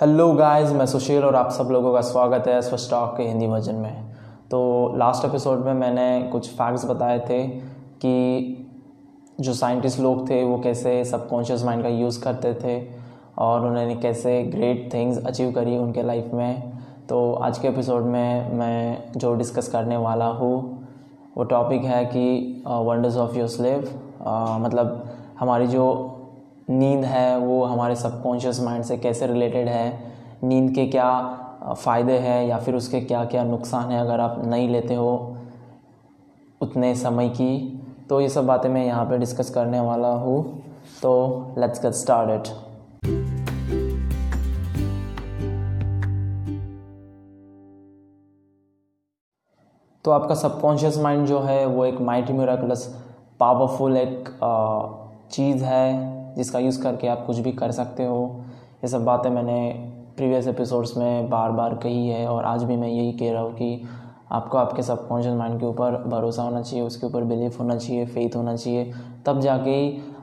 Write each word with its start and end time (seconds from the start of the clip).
Hello 0.00 0.32
guys 0.34 0.70
मैं 0.70 0.84
सुशील 0.86 1.24
और 1.24 1.34
आप 1.36 1.50
सब 1.50 1.68
लोगों 1.70 1.92
का 1.94 2.00
स्वागत 2.00 2.46
है 2.48 2.60
स्वस्थ 2.62 2.90
टॉक 2.90 3.16
के 3.16 3.22
हिंदी 3.22 3.46
वर्जन 3.46 3.74
में। 3.74 4.14
तो 4.50 4.92
लास्ट 4.96 5.24
एपिसोड 5.24 5.58
में 5.58 5.74
मैंने 5.74 6.28
कुछ 6.32 6.48
फैक्ट्स 6.50 6.84
बताए 6.84 7.18
थे 7.20 7.46
कि 8.02 8.66
जो 9.40 9.52
साइंटिस्ट 9.52 10.00
लोग 10.00 10.28
थे, 10.30 10.42
वो 10.44 10.58
कैसे 10.58 11.04
सबकॉन्शियस 11.04 11.64
माइंड 11.64 11.82
का 11.82 11.88
यूज़ 11.88 12.20
करते 12.22 12.52
थे 12.54 12.88
और 13.38 13.66
उन्होंने 13.66 13.94
कैसे 13.96 14.42
ग्रेट 14.44 14.92
थिंग्स 14.94 15.24
अचीव 15.26 15.52
करी 15.52 15.76
उनके 15.78 16.02
लाइफ 16.02 16.30
में। 16.34 16.72
तो 17.08 17.32
आज 17.34 17.58
के 17.58 17.68
एपिसोड 17.68 18.02
में 18.02 18.52
मैं 18.52 19.12
जो 19.16 19.34
डिस्कस 19.34 19.68
करने 19.68 19.96
वाला 19.96 20.26
हूँ, 20.26 20.88
वो 21.36 21.44
टॉपिक 21.44 21.84
है 21.84 22.04
कि 22.06 22.62
वंडर्स 22.66 23.16
ऑफ़ 23.16 23.38
योर 23.38 23.48
स्लेव 23.48 23.88
मतलब 24.60 25.04
हमारी 25.40 25.66
जो 25.66 26.13
नींद 26.70 27.04
है, 27.04 27.38
वो 27.38 27.64
हमारे 27.64 27.96
सबकॉन्शियस 27.96 28.60
माइंड 28.60 28.84
से 28.84 28.96
कैसे 28.96 29.26
रिलेटेड 29.26 29.68
है, 29.68 30.12
नींद 30.44 30.70
के 30.74 30.86
क्या 30.86 31.10
फ़ायदे 31.74 32.18
हैं 32.18 32.46
या 32.46 32.58
फिर 32.58 32.74
उसके 32.74 33.00
क्या 33.00 33.24
क्या 33.24 33.44
नुकसान 33.44 33.90
है 33.90 34.00
अगर 34.00 34.20
आप 34.20 34.40
नहीं 34.44 34.68
लेते 34.68 34.94
हो 34.94 35.36
उतने 36.60 36.94
समय 36.94 37.28
की 37.30 37.80
तो 38.08 38.20
ये 38.20 38.28
सब 38.28 38.46
बातें 38.46 38.68
मैं 38.68 38.84
यहाँ 38.86 39.04
पे 39.04 39.18
डिस्कस 39.18 39.50
करने 39.50 39.80
वाला 39.80 40.08
हूँ। 40.08 40.42
तो 41.02 41.54
लेट्स 41.58 41.82
गेट 41.82 41.92
स्टार्टेड 41.94 42.46
तो 50.04 50.10
आपका 50.10 50.34
सबकॉन्शियस 50.34 50.98
माइंड 50.98 51.26
जो 51.26 51.38
है, 51.40 51.64
वो 51.66 51.84
एक 51.84 52.00
माइटी 52.00 52.32
मेराकुलस 52.32 52.86
पावरफुल 53.40 53.96
एक 53.96 54.28
चीज़ 55.32 55.64
है। 55.64 56.23
जिसका 56.36 56.58
यूज़ 56.58 56.82
करके 56.82 57.08
आप 57.08 57.24
कुछ 57.26 57.38
भी 57.38 57.52
कर 57.52 57.70
सकते 57.70 58.04
हो। 58.04 58.44
ये 58.84 58.88
सब 58.88 59.04
बातें 59.04 59.30
मैंने 59.30 59.58
प्रीवियस 60.16 60.46
एपिसोड्स 60.46 60.96
में 60.96 61.30
बार 61.30 61.50
बार 61.50 61.74
कही 61.74 62.08
है 62.08 62.26
और 62.28 62.44
आज 62.44 62.64
भी 62.64 62.76
मैं 62.76 62.88
यही 62.88 63.12
कह 63.12 63.32
रहा 63.32 63.42
हूँ 63.42 63.52
कि 63.52 63.86
आपको 64.32 64.58
आपके 64.58 64.82
सबकॉन्शियस 64.82 65.34
माइंड 65.34 65.58
के 65.60 65.66
ऊपर 65.66 65.96
भरोसा 66.06 66.42
होना 66.42 66.62
चाहिए, 66.62 66.84
उसके 66.86 67.06
ऊपर 67.06 67.24
बिलीफ 67.24 67.58
होना 67.60 67.76
चाहिए 67.76 68.06
फेथ 68.06 68.36
होना 68.36 68.56
चाहिए। 68.56 68.92
तब 69.26 69.40
जाके 69.40 69.76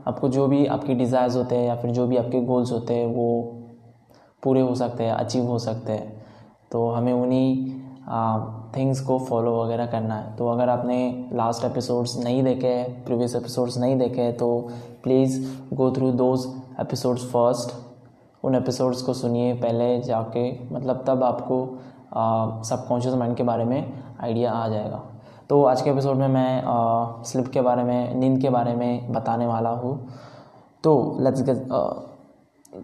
आपको 0.08 0.30
जो 0.30 0.47
भी 0.47 0.66
आपकी 0.66 0.94
डिज़ायर्स 0.94 1.35
होते 1.35 1.55
हैं 1.55 1.67
या 1.67 1.75
फिर 1.75 1.91
जो 1.91 2.08
भी 2.08 2.17
आपके 2.17 2.41
गोल्स 2.41 2.72
होते 2.72 2.94
हैं, 2.94 3.05
वो 3.07 3.41
पूरे 4.44 4.61
हो 4.61 4.73
सकते 4.75 5.03
हैं 5.03 5.11
अचीव 5.11 5.45
हो 5.45 5.59
सकते 5.59 5.91
हैं। 5.91 6.22
तो 6.72 6.89
हमें 6.89 7.13
उन्हीं 7.13 7.80
थिंग्स 8.75 9.00
को 9.02 9.17
फॉलो 9.19 9.55
वगैरह 9.63 9.85
करना 9.85 10.16
है। 10.16 10.35
तो 10.35 10.47
अगर 10.47 10.69
आपने 10.69 11.30
लास्ट 11.33 11.66
एपिसोड्स 11.66 12.17
नहीं 12.23 12.44
देखे 12.44 12.83
प्रीवियस 13.05 13.35
एपिसोड्स 13.35 13.78
नहीं 13.78 13.97
देखे 13.97 14.31
तो 14.31 14.47
please 15.03 15.39
go 15.73 15.91
through 15.91 16.11
those 16.11 16.45
episodes 16.81 17.23
first 17.25 17.71
उन 18.44 18.55
एपिसोड्स 18.55 19.02
को 19.02 19.13
सुनिए 19.13 19.53
पहले 19.53 19.99
जाके 20.02 20.44
मतलब 20.73 21.03
तब 21.07 21.23
आपको 21.23 21.57
सबकॉन्शियस 22.66 23.16
माइंड 23.16 23.35
के 23.35 23.44
बारे 23.44 23.66
में 23.66 23.94
आइडिया 24.22 24.52
आ 24.52 24.67
जाएगा। 24.67 25.02
तो 25.49 25.63
आज 25.63 25.81
के 25.81 25.89
एपिसोड 25.89 26.16
में 26.16 26.27
मैं 26.27 26.63
स्लिप 27.25 27.47
के 27.47 27.61
बारे 27.61 27.83
में, 27.83 28.16
नींद 28.16 28.39
के 28.41 28.49
बारे 28.49 28.75
में 28.75 29.11
बताने 29.13 29.45
वाला 29.47 29.69
हूँ। 29.69 30.07
तो 30.83 31.17
लेट्स 31.19 31.41
गेट 31.41 31.67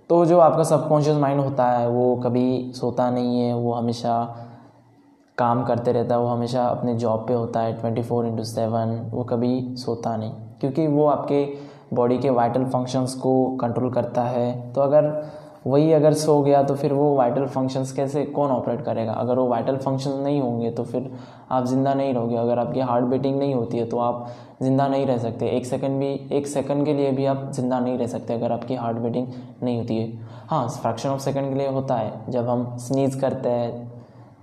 तो 0.09 0.25
जो 0.25 0.39
आपका 0.39 0.63
सबकॉन्शियस 0.63 1.17
माइंड 1.17 1.41
होता 1.41 1.69
है, 1.71 1.87
वो 1.89 2.15
कभी 2.15 2.71
सोता 2.75 3.09
नहीं 3.11 3.39
है, 3.41 3.53
वो 3.53 3.73
हमेशा 3.73 4.23
काम 5.37 5.63
करते 5.65 5.91
रहता 5.91 6.15
है, 6.15 6.21
वो 6.21 6.27
हमेशा 6.27 6.65
अपने 6.65 6.95
जॉब 6.95 7.27
पे 7.27 7.33
होता 7.33 7.59
है 7.59 7.79
ट्वेंटी 7.79 8.01
फोर 8.01 8.25
इंटू 8.25 8.43
सेवन 8.43 8.99
वो 9.13 9.23
कभी 9.23 9.75
सोता 9.77 10.15
नहीं। 10.17 10.31
क्योंकि 10.59 10.87
वो 10.87 11.05
आपके 11.07 11.43
बॉडी 11.93 12.17
के 12.17 12.29
वाइटल 12.31 12.65
फ़ंक्शंस 12.65 13.13
को 13.15 13.57
कंट्रोल 13.57 13.91
करता 13.91 14.23
है। 14.23 14.71
तो 14.73 14.81
अगर 14.81 15.11
वही 15.67 15.91
अगर 15.93 16.13
सो 16.13 16.41
गया 16.41 16.61
तो 16.63 16.75
फिर 16.75 16.93
वो 16.93 17.15
वाइटल 17.15 17.45
फ़ंक्शंस 17.45 17.91
कैसे, 17.91 18.23
कौन 18.25 18.51
ऑपरेट 18.51 18.81
करेगा? 18.81 19.11
अगर 19.13 19.37
वो 19.37 19.47
वाइटल 19.47 19.77
फ़ंक्शन 19.77 20.11
नहीं 20.13 20.39
होंगे 20.41 20.69
तो 20.71 20.83
फिर 20.83 21.09
आप 21.51 21.65
ज़िंदा 21.65 21.93
नहीं 21.93 22.13
रहोगे। 22.13 22.35
अगर 22.37 22.59
आपकी 22.59 22.79
हार्ट 22.81 23.05
बीटिंग 23.05 23.37
नहीं 23.39 23.53
होती 23.55 23.77
है 23.77 23.85
तो 23.85 23.97
आप 23.99 24.27
ज़िंदा 24.61 24.87
नहीं 24.87 25.05
रह 25.05 25.17
सकते। 25.17 25.47
एक 25.47 25.65
सेकंड 25.65 25.99
भी, 25.99 26.13
एक 26.31 26.47
सेकंड 26.47 26.85
के 26.85 26.93
लिए 26.93 27.11
भी 27.11 27.25
आप 27.25 27.51
ज़िंदा 27.51 27.79
नहीं 27.79 27.97
रह 27.97 28.07
सकते, 28.07 28.33
अगर 28.33 28.51
आपकी 28.51 28.75
हार्ट 28.75 28.97
बीटिंग 28.97 29.27
नहीं 29.63 29.77
होती 29.77 29.97
है। 29.97 30.11
हाँ 30.49 30.67
फ्रैक्शन 30.71 31.09
ऑफ़ 31.09 31.21
सेकंड 31.21 31.49
के 31.49 31.55
लिए 31.55 31.67
होता 31.69 31.95
है। 31.95 32.31
जब 32.31 32.49
हम 32.49 32.75
स्नीज 32.77 33.15
करते 33.15 33.49
हैं, 33.49 33.91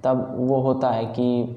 तब 0.04 0.34
वो 0.38 0.60
होता 0.60 0.90
है 0.90 1.04
कि 1.08 1.56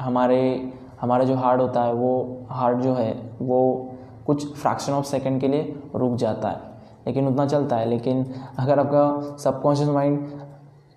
हमारे, 0.00 0.70
हमारा 1.00 1.24
जो 1.24 1.34
हार्ट 1.34 1.60
होता 1.60 1.82
है, 1.82 1.92
वो 1.92 2.46
हार्ट 2.50 2.78
जो 2.78 2.94
है, 2.94 3.12
वो 3.42 3.88
कुछ 4.26 4.52
फ्रैक्शन 4.54 4.92
ऑफ़ 4.92 5.04
सेकंड 5.04 5.40
के 5.40 5.48
लिए 5.48 5.82
रुक 5.94 6.16
जाता 6.16 6.48
है। 6.48 6.60
लेकिन 7.06 7.28
उतना 7.28 7.46
चलता 7.46 7.76
है। 7.76 7.88
लेकिन 7.88 8.26
अगर 8.58 8.78
आपका 8.78 9.36
सबकॉन्शियस 9.36 9.88
माइंड 9.88 10.26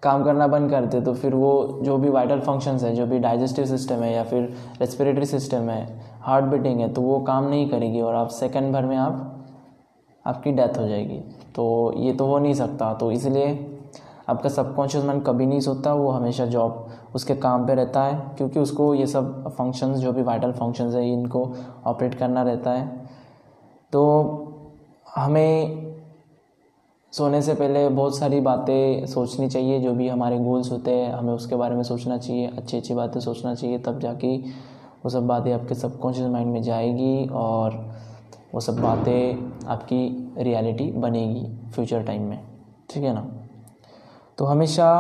काम 0.03 0.24
करना 0.24 0.47
बंद 0.47 0.69
करते 0.72 1.02
तो 1.02 1.13
फिर 1.13 1.36
वो 1.36 1.80
जो 1.81 1.97
भी 1.97 2.09
वाइटल 2.09 2.40
फ़ंक्शंस 2.40 2.84
है, 2.84 2.96
जो 2.96 3.06
भी 3.06 3.19
डाइजेस्टिव 3.19 3.66
सिस्टम 3.66 3.96
है 3.96 4.13
या 4.13 4.24
फिर 4.24 4.53
रेस्पिरेटरी 4.80 5.25
सिस्टम 5.25 5.69
है 5.69 6.00
हार्ट 6.22 6.46
बीटिंग 6.46 6.80
है 6.80 6.94
तो 6.94 7.02
वो 7.02 7.19
काम 7.19 7.47
नहीं 7.50 7.69
करेगी 7.69 8.02
और 8.02 8.16
आप 8.16 8.28
सेकंड 8.28 8.74
भर 8.74 8.86
में 8.86 8.96
आप, 8.97 9.46
आपकी 10.25 10.52
डेथ 10.52 10.78
हो 10.80 10.88
जाएगी। 10.88 11.18
तो 11.56 11.94
ये 11.97 12.13
तो 12.13 12.25
हो 12.25 12.38
नहीं 12.40 12.53
सकता। 12.53 12.94
तो 12.94 13.12
इसलिए 13.12 13.72
आपका 14.30 14.50
सबकॉन्शियस 14.50 15.06
माइंड 15.06 15.24
कभी 15.25 15.46
नहीं 15.46 15.59
सोता। 15.59 15.94
वो 15.94 16.09
हमेशा 16.09 16.46
जॉब 16.46 16.88
उसके 17.16 17.36
काम 17.36 17.66
पे 17.68 17.75
रहता 17.75 18.03
है, 18.03 18.31
क्योंकि 18.38 18.59
उसको 18.59 18.94
ये 18.96 19.07
सब 19.07 19.50
फ़ंक्शंस 19.57 19.97
जो 19.97 20.12
भी 20.13 20.22
वाइटल 20.22 20.52
फ़ंक्शंस 20.52 20.96
है, 20.96 21.12
इनको 21.13 21.53
ऑपरेट 21.86 22.16
करना 22.16 22.44
रहता 22.44 22.72
है। 22.72 23.06
तो 23.95 24.03
हमें 25.16 25.95
सोने 27.13 27.41
से 27.41 27.53
पहले 27.53 27.88
बहुत 27.89 28.17
सारी 28.17 28.39
बातें 28.39 29.06
सोचनी 29.07 29.47
चाहिए, 29.50 29.79
जो 29.79 29.94
भी 29.94 30.07
हमारे 30.07 30.39
गोल्स 30.39 30.72
होते 30.72 30.91
हैं, 30.91 31.11
हमें 31.13 31.33
उसके 31.33 31.56
बारे 31.56 31.75
में 31.75 31.83
सोचना 31.83 32.17
चाहिए 32.17 32.47
अच्छी 32.47 32.78
अच्छी 32.78 32.94
बातें 32.94 33.19
सोचना 33.19 33.53
चाहिए, 33.56 33.78
तब 33.79 34.00
जाके 34.00 34.35
वो 35.03 35.09
सब 35.09 35.28
बातें 35.28 35.51
आपके 35.53 35.75
सबकॉन्शियस 35.75 36.28
माइंड 36.28 36.51
में 36.53 36.61
जाएगी 36.63 37.28
और 37.33 37.79
वो 38.53 38.59
सब 38.59 38.81
बातें 38.81 39.67
आपकी 39.67 40.33
रियलिटी 40.38 40.91
बनेगी 40.91 41.72
फ्यूचर 41.72 42.03
टाइम 42.03 42.22
में। 42.22 42.39
ठीक 42.89 43.03
है 43.03 43.13
ना? 43.13 43.25
तो 44.38 44.45
हमेशा 44.45 44.91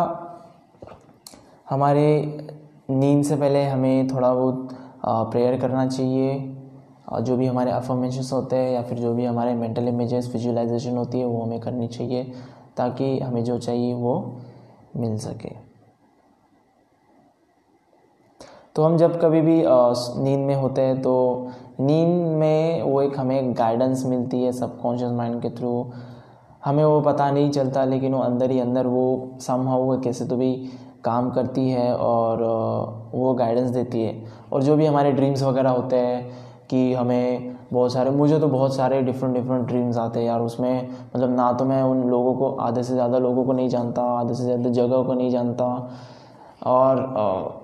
हमारे 1.69 2.07
नींद 2.89 3.23
से 3.23 3.35
पहले 3.35 3.65
हमें 3.65 4.07
थोड़ा 4.07 4.33
बहुत 4.33 4.69
प्रेयर 5.05 5.59
करना 5.59 5.87
चाहिए 5.87 6.55
जो 7.07 7.35
भी 7.37 7.45
हमारे 7.45 7.71
अफर्मेशंस 7.71 8.31
होते 8.33 8.55
हैं 8.55 8.71
या 8.71 8.81
फिर 8.81 8.97
जो 8.99 9.13
भी 9.13 9.25
हमारे 9.25 9.53
मेंटल 9.55 9.87
इमेजेस 9.87 10.31
विजुअलाइजेशन 10.33 10.97
होती 10.97 11.19
है, 11.19 11.25
वो 11.25 11.41
हमें 11.43 11.59
करनी 11.59 11.87
चाहिए 11.87 12.23
ताकि 12.77 13.19
हमें 13.19 13.43
जो 13.43 13.57
चाहिए 13.59 13.93
वो 13.93 14.15
मिल 14.97 15.17
सके। 15.17 15.53
तो 18.75 18.83
हम 18.83 18.97
जब 18.97 19.19
कभी 19.21 19.41
भी 19.41 19.61
नींद 19.65 20.39
में 20.39 20.55
होते 20.55 20.81
हैं 20.81 21.01
तो 21.01 21.13
नींद 21.79 22.25
में 22.37 22.81
वो 22.81 23.01
एक 23.01 23.19
हमें 23.19 23.53
गाइडेंस 23.57 24.05
मिलती 24.05 24.41
है 24.43 24.51
सबकॉन्शियस 24.51 25.11
माइंड 25.11 25.41
के 25.41 25.49
थ्रू 25.49 25.71
हमें 26.65 26.83
वो 26.83 26.99
पता 27.01 27.29
नहीं 27.31 27.49
चलता 27.51 27.83
लेकिन 27.85 28.13
वो 28.13 28.21
अंदर 28.21 28.51
ही 28.51 28.59
अंदर 28.59 28.87
वो 28.87 29.05
सम 29.41 29.67
वो 29.67 29.97
कैसे 30.03 30.25
तो 30.25 30.35
भी 30.35 30.53
काम 31.03 31.29
करती 31.29 31.69
है 31.69 31.93
और 31.95 32.43
वो 33.13 33.33
गाइडेंस 33.33 33.69
देती 33.69 34.03
है। 34.03 34.23
और 34.53 34.63
जो 34.63 34.75
भी 34.75 34.85
हमारे 34.85 35.11
ड्रीम्स 35.11 35.43
वगैरह 35.43 35.69
होते 35.69 35.95
हैं 35.97 36.44
कि 36.69 36.93
हमें 36.93 37.55
बहुत 37.71 37.93
सारे, 37.93 38.09
मुझे 38.11 38.39
तो 38.39 38.47
बहुत 38.47 38.75
सारे 38.75 39.01
डिफरेंट 39.01 39.35
डिफरेंट 39.35 39.67
ड्रीम्स 39.67 39.97
आते 39.97 40.19
हैं 40.19 40.25
यार 40.27 40.41
उसमें। 40.41 40.89
मतलब 41.15 41.35
ना 41.35 41.51
तो 41.53 41.65
मैं 41.65 41.81
उन 41.83 42.03
लोगों 42.09 42.33
को, 42.35 42.49
आधे 42.51 42.83
से 42.83 42.93
ज़्यादा 42.93 43.17
लोगों 43.19 43.43
को 43.45 43.53
नहीं 43.53 43.69
जानता, 43.69 44.01
आधे 44.19 44.33
से 44.33 44.43
ज़्यादा 44.43 44.69
जगह 44.71 45.03
को 45.03 45.13
नहीं 45.13 45.29
जानता। 45.31 45.65
और 46.65 47.63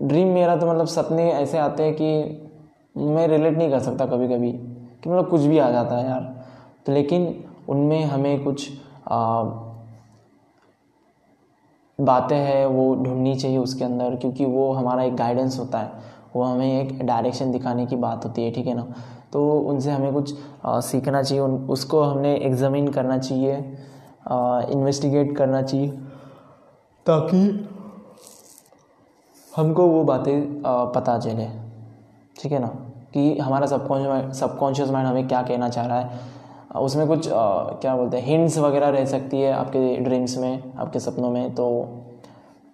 ड्रीम 0.00 0.28
मेरा 0.28 0.56
तो 0.56 0.66
मतलब 0.66 0.86
सपने 0.88 1.30
ऐसे 1.32 1.58
आते 1.58 1.82
हैं 1.82 1.94
कि 1.94 2.46
मैं 2.98 3.26
रिलेट 3.28 3.56
नहीं 3.58 3.70
कर 3.70 3.80
सकता 3.80 4.06
कभी 4.06 4.28
कभी 4.28 4.52
कि 4.52 5.10
मतलब 5.10 5.28
कुछ 5.28 5.40
भी 5.40 5.58
आ 5.58 5.70
जाता 5.70 5.96
है 5.96 6.08
यार। 6.08 6.22
तो 6.86 6.92
लेकिन 6.92 7.34
उनमें 7.68 8.04
हमें 8.04 8.44
कुछ 8.44 8.68
बातें 11.98 12.36
हैं 12.36 12.64
वो 12.66 12.94
ढूंढनी 12.94 13.34
चाहिए 13.34 13.58
उसके 13.58 13.84
अंदर, 13.84 14.14
क्योंकि 14.16 14.44
वो 14.44 14.72
हमारा 14.72 15.02
एक 15.02 15.16
गाइडेंस 15.16 15.58
होता 15.58 15.78
है। 15.78 16.18
वो 16.36 16.42
हमें 16.42 16.80
एक 16.80 17.02
डायरेक्शन 17.06 17.52
दिखाने 17.52 17.86
की 17.86 17.96
बात 17.96 18.24
होती 18.24 18.44
है 18.44 18.50
ठीक 18.50 18.66
है 18.66 18.74
ना? 18.74 18.86
तो 19.32 19.50
उनसे 19.60 19.90
हमें 19.90 20.12
कुछ 20.12 20.34
आ, 20.64 20.80
सीखना 20.80 21.22
चाहिए 21.22 21.42
उन 21.44 21.54
उसको 21.70 22.02
हमने 22.02 22.34
एग्जामिन 22.36 22.88
करना 22.88 23.18
चाहिए 23.18 23.56
इन्वेस्टिगेट 24.72 25.36
करना 25.36 25.62
चाहिए। 25.62 25.88
ताकि 27.06 27.68
हमको 29.52 29.86
वो 29.86 30.02
बातें 30.04 30.62
पता 30.94 31.18
चले 31.18 31.46
ठीक 32.36 32.52
है 32.52 32.58
ना? 32.58 32.68
कि 33.14 33.38
हमारा 33.38 33.66
सबकॉन्शियस 33.66 34.38
सबकॉन्शियस 34.40 34.90
माइंड 34.90 35.08
हमें 35.08 35.28
क्या 35.28 35.42
कहना 35.42 35.68
चाह 35.68 35.86
रहा 35.86 36.00
है। 36.00 36.38
उसमें 36.80 37.06
कुछ 37.08 37.28
आ, 37.28 37.64
क्या 37.74 37.96
बोलते 37.96 38.16
हैं 38.16 38.24
हिंट्स 38.26 38.58
वगैरह 38.58 38.88
रह 38.88 39.04
सकती 39.06 39.40
है 39.40 39.52
आपके 39.52 39.96
ड्रीम्स 39.96 40.36
में 40.38 40.72
आपके 40.74 41.00
सपनों 41.00 41.30
में 41.30 41.54
तो 41.54 41.66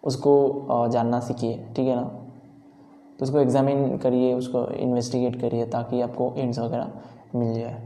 उसको 0.04 0.32
आ, 0.70 0.86
जानना 0.88 1.20
सीखिए 1.20 1.66
ठीक 1.76 1.88
है 1.88 1.96
ना? 1.96 2.10
तो 3.18 3.24
उसको 3.24 3.38
एग्जामिन 3.40 3.96
करिए, 3.98 4.32
उसको 4.34 4.66
इन्वेस्टिगेट 4.68 5.40
करिए 5.40 5.66
ताकि 5.68 6.00
आपको 6.00 6.32
एंड्स 6.36 6.58
वगैरह 6.58 6.92
मिल 7.34 7.54
जाए। 7.54 7.82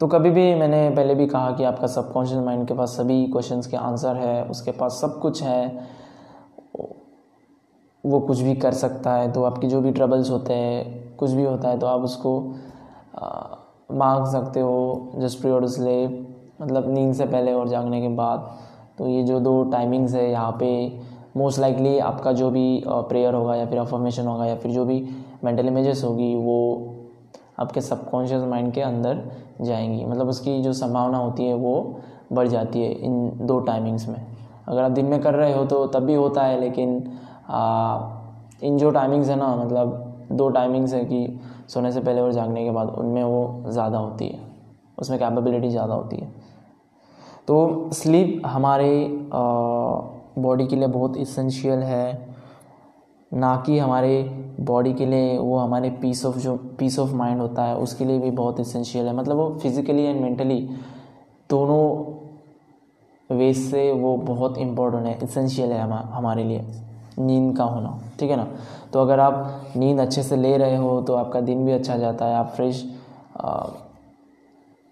तो 0.00 0.06
कभी 0.08 0.30
भी 0.30 0.54
मैंने 0.54 0.88
पहले 0.90 1.14
भी 1.14 1.26
कहा 1.26 1.50
कि 1.50 1.64
आपका 1.64 1.86
सबकॉन्शियस 1.88 2.42
माइंड 2.44 2.66
के 2.68 2.74
पास 2.74 2.96
सभी 2.96 3.26
क्वेश्चंस 3.26 3.66
के 3.66 3.76
आंसर 3.78 4.16
है, 4.16 4.44
उसके 4.44 4.70
पास 4.72 5.00
सब 5.00 5.18
कुछ 5.20 5.42
है, 5.42 5.88
वो 8.04 8.20
कुछ 8.20 8.40
भी 8.40 8.54
कर 8.56 8.72
सकता 8.74 9.14
है 9.14 9.30
तो 9.32 9.44
आपकी 9.44 9.68
जो 9.68 9.80
भी 9.80 9.90
ट्रबल्स 9.92 10.30
होते 10.30 10.54
हैं, 10.54 11.16
कुछ 11.16 11.30
भी 11.30 11.44
होता 11.44 11.68
है 11.68 11.78
तो 11.78 11.86
आप 11.86 12.00
उसको 12.00 12.40
मांग 13.92 14.26
सकते 14.26 14.60
हो 14.60 15.12
जस्ट 15.16 15.40
प्रियोर 15.40 15.66
स्लेप 15.68 16.54
मतलब 16.60 16.88
नींद 16.90 17.14
से 17.14 17.26
पहले 17.26 17.52
और 17.52 17.68
जागने 17.68 18.00
के 18.00 18.08
बाद। 18.16 18.48
तो 18.98 19.08
ये 19.08 19.22
जो 19.22 19.40
दो 19.40 19.62
टाइमिंग्स 19.70 20.14
है 20.14 20.30
यहाँ 20.30 20.56
पे 20.60 20.68
मोस्ट 21.36 21.58
लाइकली 21.60 21.98
आपका 22.00 22.32
जो 22.32 22.50
भी 22.50 22.82
प्रेयर 22.86 23.34
होगा 23.34 23.54
या 23.54 23.66
फिर 23.66 23.78
अफॉर्मेशन 23.78 24.26
होगा 24.26 24.46
या 24.46 24.54
फिर 24.56 24.72
जो 24.72 24.84
भी 24.84 25.02
मेंटल 25.44 25.66
इमेजेस 25.66 26.02
होगी 26.04 26.34
वो 26.36 26.58
आपके 27.58 27.80
सबकॉन्शियस 27.80 28.42
माइंड 28.42 28.72
के 28.72 28.80
अंदर 28.80 29.22
जाएँगी। 29.60 30.04
मतलब 30.04 30.28
उसकी 30.28 30.60
जो 30.62 30.72
संभावना 30.72 31.18
होती 31.18 31.44
है 31.44 31.54
वो 31.54 32.00
बढ़ 32.32 32.48
जाती 32.48 32.82
है 32.82 32.90
इन 32.94 33.30
दो 33.42 33.58
टाइमिंग्स 33.60 34.08
में। 34.08 34.20
अगर 34.68 34.82
आप 34.82 34.90
दिन 34.90 35.06
में 35.06 35.20
कर 35.22 35.34
रहे 35.34 35.52
हो 35.52 35.64
तो 35.64 35.86
तब 35.86 36.02
भी 36.02 36.14
होता 36.14 36.42
है 36.42 36.60
लेकिन 36.60 37.02
आ, 37.48 37.98
इन 38.62 38.78
जो 38.78 38.90
टाइमिंग्स 38.90 39.28
है 39.28 39.36
ना 39.36 39.54
मतलब 39.56 40.28
दो 40.32 40.48
टाइमिंग्स 40.48 40.94
है 40.94 41.04
कि 41.04 41.40
सोने 41.68 41.92
से 41.92 42.00
पहले 42.00 42.20
और 42.20 42.32
जागने 42.32 42.64
के 42.64 42.70
बाद 42.70 42.88
उनमें 42.88 43.22
वो 43.24 43.62
ज़्यादा 43.68 43.98
होती 43.98 44.26
है। 44.26 44.40
उसमें 44.98 45.18
कैपेबिलिटी 45.18 45.68
ज़्यादा 45.70 45.94
होती 45.94 46.16
है। 46.16 46.30
तो 47.48 47.90
स्लीप 47.92 48.42
हमारे 48.46 48.88
बॉडी 50.36 50.66
के 50.66 50.76
लिए 50.76 50.88
बहुत 50.88 51.16
इसेंशियल 51.16 51.82
है। 51.82 52.34
ना 53.32 53.54
कि 53.66 53.78
हमारे 53.78 54.22
बॉडी 54.60 54.92
के 54.94 55.06
लिए 55.06 55.36
वो 55.38 55.56
हमारे 55.58 55.90
पीस 56.02 56.24
ऑफ़ 56.26 56.36
जो 56.38 56.56
पीस 56.78 56.98
ऑफ़ 56.98 57.12
माइंड 57.14 57.40
होता 57.40 57.64
है, 57.64 57.76
उसके 57.76 58.04
लिए 58.04 58.18
भी 58.18 58.30
बहुत 58.32 58.60
इसेंशियल 58.60 59.06
है। 59.06 59.14
मतलब 59.16 59.36
वो 59.36 59.48
फिज़िकली 59.62 60.04
एंड 60.04 60.20
मेंटली 60.20 60.60
दोनों 61.50 62.14
वे 63.30 63.52
से 63.54 63.90
वो 63.92 64.16
बहुत 64.16 64.58
इम्पोर्टेंट 64.58 65.06
है 65.06 65.18
इसेंशियल 65.24 65.72
है 65.72 65.80
हमारे 65.80 66.44
लिए, 66.44 66.64
नींद 67.18 67.56
का 67.56 67.64
होना, 67.64 67.98
ठीक 68.20 68.30
है 68.30 68.36
ना? 68.36 68.46
तो 68.92 69.00
अगर 69.00 69.20
आप 69.20 69.72
नींद 69.76 70.00
अच्छे 70.00 70.22
से 70.22 70.36
ले 70.36 70.56
रहे 70.56 70.76
हो 70.76 71.00
तो 71.02 71.14
आपका 71.14 71.40
दिन 71.40 71.64
भी 71.66 71.72
अच्छा 71.72 71.96
जाता 71.96 72.26
है, 72.26 72.34
आप 72.34 72.52
फ्रेश 72.56 72.84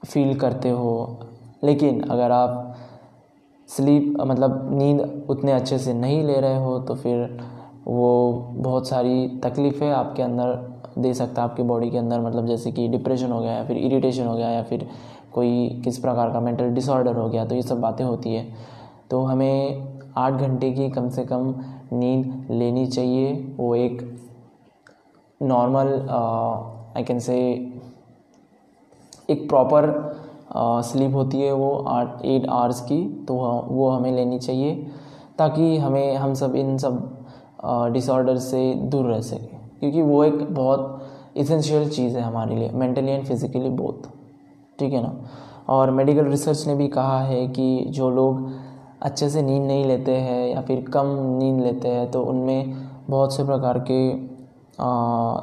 फील 0.02 0.38
करते 0.38 0.70
हो। 0.70 1.19
लेकिन 1.64 2.00
अगर 2.02 2.31
आप 2.32 2.74
स्लीप 3.76 4.15
मतलब 4.21 4.69
नींद 4.73 5.00
उतने 5.31 5.53
अच्छे 5.53 5.79
से 5.79 5.94
नहीं 5.94 6.23
ले 6.25 6.41
रहे 6.41 6.56
हो 6.56 6.79
तो 6.81 6.94
फिर 6.94 7.38
वो 7.87 8.32
बहुत 8.56 8.88
सारी 8.88 9.26
तकलीफ़ें 9.44 9.91
आपके 9.91 10.23
अंदर 10.23 10.73
दे 10.99 11.12
सकता 11.15 11.43
है, 11.43 11.49
आपके 11.49 11.62
बॉडी 11.62 11.91
के 11.91 11.99
अंदर। 11.99 12.21
मतलब 12.21 12.47
जैसे 12.47 12.73
कि 12.73 12.87
डिप्रेशन 12.88 13.32
हो 13.32 13.41
गया 13.41 13.53
या 13.53 13.65
फिर 13.65 13.76
इरिटेशन 13.76 14.26
हो 14.26 14.37
गया 14.37 14.50
या 14.50 14.62
फिर 14.62 14.87
कोई 15.32 15.69
किस 15.85 15.99
प्रकार 15.99 16.31
का 16.32 16.41
मेंटल 16.41 16.71
डिसऑर्डर 16.71 17.17
हो 17.17 17.29
गया 17.29 17.44
तो 17.44 17.55
ये 17.55 17.62
सब 17.62 17.81
बातें 17.81 18.05
होती 18.05 18.35
है। 18.35 18.47
तो 19.11 19.23
हमें 19.23 19.99
आठ 20.17 20.32
घंटे 20.35 20.71
की 20.73 20.88
कम 20.91 21.09
से 21.11 21.25
कम 21.25 21.55
नींद 21.93 22.47
लेनी 22.50 22.87
चाहिए। 22.87 23.32
वो 23.56 23.75
एक 23.76 24.03
नॉर्मल 25.41 25.88
आई 26.97 27.05
कैन 27.05 27.19
से 27.19 27.38
एक 29.31 29.49
प्रॉपर 29.49 29.91
स्लीप 30.52 31.14
होती 31.14 31.41
है 31.41 31.52
वो 31.52 31.75
आठ, 31.79 32.25
एट 32.25 32.46
आवर्स 32.49 32.81
की 32.81 33.02
तो 33.29 33.35
वो 33.69 33.88
हमें 33.91 34.11
लेनी 34.12 34.38
चाहिए, 34.38 34.75
ताकि 35.38 35.76
हमें, 35.79 36.17
हम 36.17 36.35
सब 36.35 36.55
इन 36.55 36.76
सब 36.79 37.11
डिसऑर्डर 37.93 38.37
से 38.38 38.73
दूर 38.75 39.06
रह 39.06 39.20
सकें, 39.20 39.58
क्योंकि 39.81 40.02
वो 40.02 40.23
एक 40.25 40.43
बहुत 40.55 41.00
इसेंशियल 41.37 41.88
चीज़ 41.88 42.17
है 42.17 42.23
हमारे 42.23 42.56
लिए 42.56 42.70
मेंटली 42.70 43.12
एंड 43.12 43.25
फिज़िकली 43.26 43.70
बोथ 43.70 44.08
ठीक 44.79 44.93
है 44.93 45.02
ना? 45.02 45.14
और 45.69 45.91
मेडिकल 45.91 46.25
रिसर्च 46.25 46.67
ने 46.67 46.75
भी 46.75 46.88
कहा 46.88 47.20
है 47.20 47.47
कि 47.49 47.85
जो 47.88 48.11
लोग 48.11 48.49
अच्छे 49.02 49.29
से 49.31 49.43
नींद 49.43 49.62
नहीं 49.62 49.85
लेते 49.85 50.12
हैं 50.12 50.49
या 50.49 50.61
फिर 50.61 50.85
कम 50.93 51.06
नींद 51.38 51.61
लेते 51.62 51.88
हैं 51.88 52.11
तो 52.11 52.23
उनमें 52.23 52.75
बहुत 53.11 53.35
से 53.35 53.44
प्रकार 53.44 53.85
के 53.90 54.00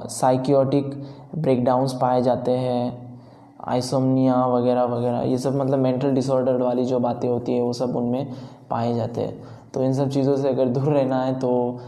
साइकियोटिक 0.10 0.94
ब्रेकडाउंस 1.36 1.98
पाए 2.02 2.22
जाते 2.22 2.52
हैं 2.52 3.01
आइसोमनिया 3.68 4.46
वगैरह 4.46 4.84
वगैरह 4.84 5.22
ये 5.22 5.38
सब 5.38 5.56
मतलब 5.56 5.80
मेंटल 5.80 6.12
डिसऑर्डर 6.12 6.62
वाली 6.62 6.86
जो 6.86 7.00
बातें 7.00 7.28
होती 7.30 7.56
है 7.56 7.62
वो 7.62 7.74
सब 7.74 7.96
उनमें 7.96 8.34
पाए 8.70 8.94
जाते 8.94 9.22
हैं। 9.22 9.44
तो 9.74 9.84
इन 9.84 9.94
सब 9.94 10.10
चीज़ों 10.10 10.36
से 10.38 10.50
अगर 10.50 10.70
दूर 10.70 10.94
रहना 10.94 11.24
है 11.24 11.40
तो 11.40 11.80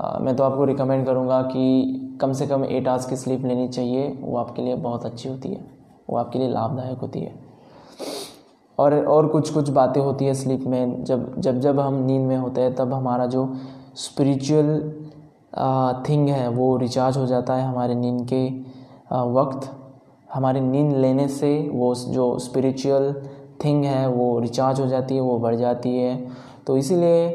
आ, 0.00 0.18
मैं 0.18 0.34
तो 0.36 0.44
आपको 0.44 0.64
रिकमेंड 0.64 1.04
करूँगा 1.06 1.40
कि 1.42 2.18
कम 2.20 2.32
से 2.32 2.46
कम 2.46 2.64
एट 2.64 2.88
आवर्स 2.88 3.06
की 3.06 3.16
स्लीप 3.16 3.44
लेनी 3.44 3.68
चाहिए। 3.68 4.08
वो 4.20 4.36
आपके 4.38 4.62
लिए 4.62 4.74
बहुत 4.76 5.04
अच्छी 5.04 5.28
होती 5.28 5.48
है। 5.48 5.64
वो 6.10 6.16
आपके 6.16 6.38
लिए 6.38 6.48
लाभदायक 6.48 6.98
होती 6.98 7.20
है। 7.20 7.34
और 8.78 8.94
और 9.06 9.26
कुछ 9.26 9.50
कुछ 9.50 9.68
बातें 9.70 10.00
होती 10.00 10.24
है 10.24 10.34
स्लीप 10.34 10.64
में। 10.66 11.04
जब 11.04 11.40
जब 11.40 11.60
जब 11.60 11.80
हम 11.80 11.94
नींद 11.94 12.26
में 12.28 12.36
होते 12.36 12.60
हैं 12.60 12.74
तब 12.74 12.92
हमारा 12.92 13.26
जो 13.26 13.48
स्पिरिचुअल 13.96 14.68
थिंग 16.08 16.28
है 16.28 16.48
वो 16.48 16.76
रिचार्ज 16.76 17.16
हो 17.16 17.26
जाता 17.26 17.54
है 17.54 17.66
हमारे 17.68 17.94
नींद 17.94 18.26
के 18.32 18.48
आ, 19.12 19.22
वक्त। 19.22 19.70
हमारी 20.36 20.60
नींद 20.60 20.92
लेने 20.94 21.26
से 21.28 21.48
वो 21.72 21.94
जो 21.94 22.38
स्पिरिचुअल 22.38 23.12
थिंग 23.64 23.84
है, 23.84 24.08
वो 24.08 24.38
रिचार्ज 24.40 24.80
हो 24.80 24.86
जाती 24.86 25.14
है, 25.14 25.20
वो 25.20 25.38
बढ़ 25.38 25.54
जाती 25.54 25.96
है। 25.98 26.16
तो 26.66 26.76
इसीलिए 26.76 27.26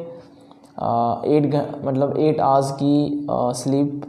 एट 1.27 1.55
मतलब 1.85 2.17
एट 2.19 2.39
आवर्स 2.39 2.71
की 2.71 3.27
स्लीप 3.29 4.01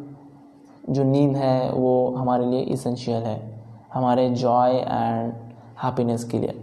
जो 0.90 1.04
नींद 1.04 1.36
है, 1.36 1.72
वो 1.72 2.14
हमारे 2.16 2.46
लिए 2.46 2.60
इसेंशियल 2.60 3.22
है। 3.22 3.40
हमारे 3.94 4.28
जॉय 4.30 4.72
एंड 4.72 5.32
हैप्पीनेस 5.82 6.24
के 6.24 6.38
लिए। 6.38 6.54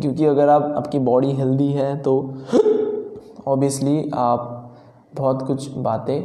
क्योंकि 0.00 0.24
अगर 0.26 0.48
आप, 0.48 0.62
आपकी 0.76 0.98
बॉडी 1.00 1.32
हेल्दी 1.32 1.72
है 1.72 1.96
तो 1.98 2.18
ऑब्वियसली 3.46 4.10
आप 4.14 4.72
बहुत 5.14 5.46
कुछ 5.46 5.70
बातें 5.78 6.22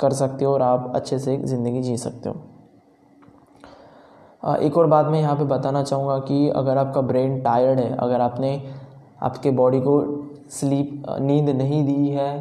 कर 0.00 0.12
सकते 0.12 0.44
हो 0.44 0.52
और 0.52 0.62
आप 0.62 0.92
अच्छे 0.96 1.18
से 1.18 1.36
ज़िंदगी 1.38 1.82
जी 1.82 1.96
सकते 1.96 2.28
हो। 2.28 2.36
एक 4.44 4.76
और 4.78 4.86
बात 4.86 5.06
मैं 5.06 5.20
यहाँ 5.20 5.36
पे 5.36 5.44
बताना 5.46 5.82
चाहूँगा 5.82 6.18
कि 6.18 6.48
अगर 6.48 6.78
आपका 6.78 7.00
ब्रेन 7.02 7.40
टायर्ड 7.42 7.80
है, 7.80 7.96
अगर 7.96 8.20
आपने 8.20 8.60
आपके 9.22 9.50
बॉडी 9.52 9.80
को 9.80 10.00
स्लीप 10.52 11.06
नींद 11.20 11.48
नहीं 11.50 11.84
दी 11.86 12.08
है 12.08 12.38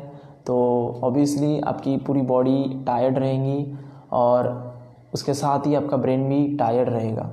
तो 0.48 0.56
ऑब्वियसली 1.04 1.60
आपकी 1.62 1.96
पूरी 1.98 2.22
बॉडी 2.24 2.84
टायर्ड 2.88 3.18
रहेगी 3.20 3.78
और 4.14 4.52
उसके 5.14 5.34
साथ 5.34 5.68
ही 5.68 5.76
आपका 5.76 5.98
ब्रेन 5.98 6.28
भी 6.30 6.48
टायर्ड 6.58 6.90
रहेगा। 6.90 7.30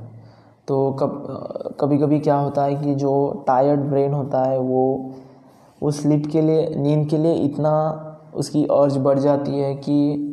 तो 0.68 0.90
कब 0.92 1.76
कभी 1.80 1.98
कभी 1.98 2.18
क्या 2.20 2.36
होता 2.36 2.64
है 2.64 2.74
कि 2.76 2.94
जो 2.94 3.44
टायर्ड 3.46 3.80
ब्रेन 3.80 4.12
होता 4.12 4.42
है, 4.44 4.58
वो 4.58 5.14
वो 5.82 5.90
स्लीप 5.90 6.26
के 6.32 6.40
लिए, 6.40 6.68
नींद 6.76 7.08
के 7.08 7.18
लिए 7.18 7.34
इतना 7.34 7.72
उसकी 8.34 8.64
अर्ज़ 8.72 8.98
बढ़ 8.98 9.18
जाती 9.18 9.58
है 9.58 9.74
कि 9.76 10.26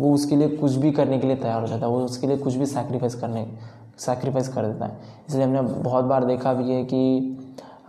वो 0.00 0.12
उसके 0.14 0.36
लिए 0.36 0.48
कुछ 0.48 0.74
भी 0.74 0.90
करने 0.92 1.18
के 1.18 1.26
लिए 1.26 1.36
तैयार 1.36 1.60
हो 1.60 1.66
जाता 1.66 1.86
है, 1.86 1.92
वो 1.92 2.00
उसके 2.00 2.26
लिए 2.26 2.36
कुछ 2.36 2.54
भी 2.54 2.66
सैक्रिफाइस 2.66 3.14
करने 3.14 3.46
सैक्रिफाइस 3.98 4.48
कर 4.48 4.66
देता 4.66 4.86
है। 4.86 4.98
इसलिए 5.28 5.44
हमने 5.44 5.60
बहुत 5.60 6.04
बार 6.04 6.24
देखा 6.24 6.52
भी 6.54 6.70
है 6.70 6.84
कि 6.84 7.36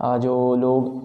जो 0.02 0.54
लोग 0.56 0.96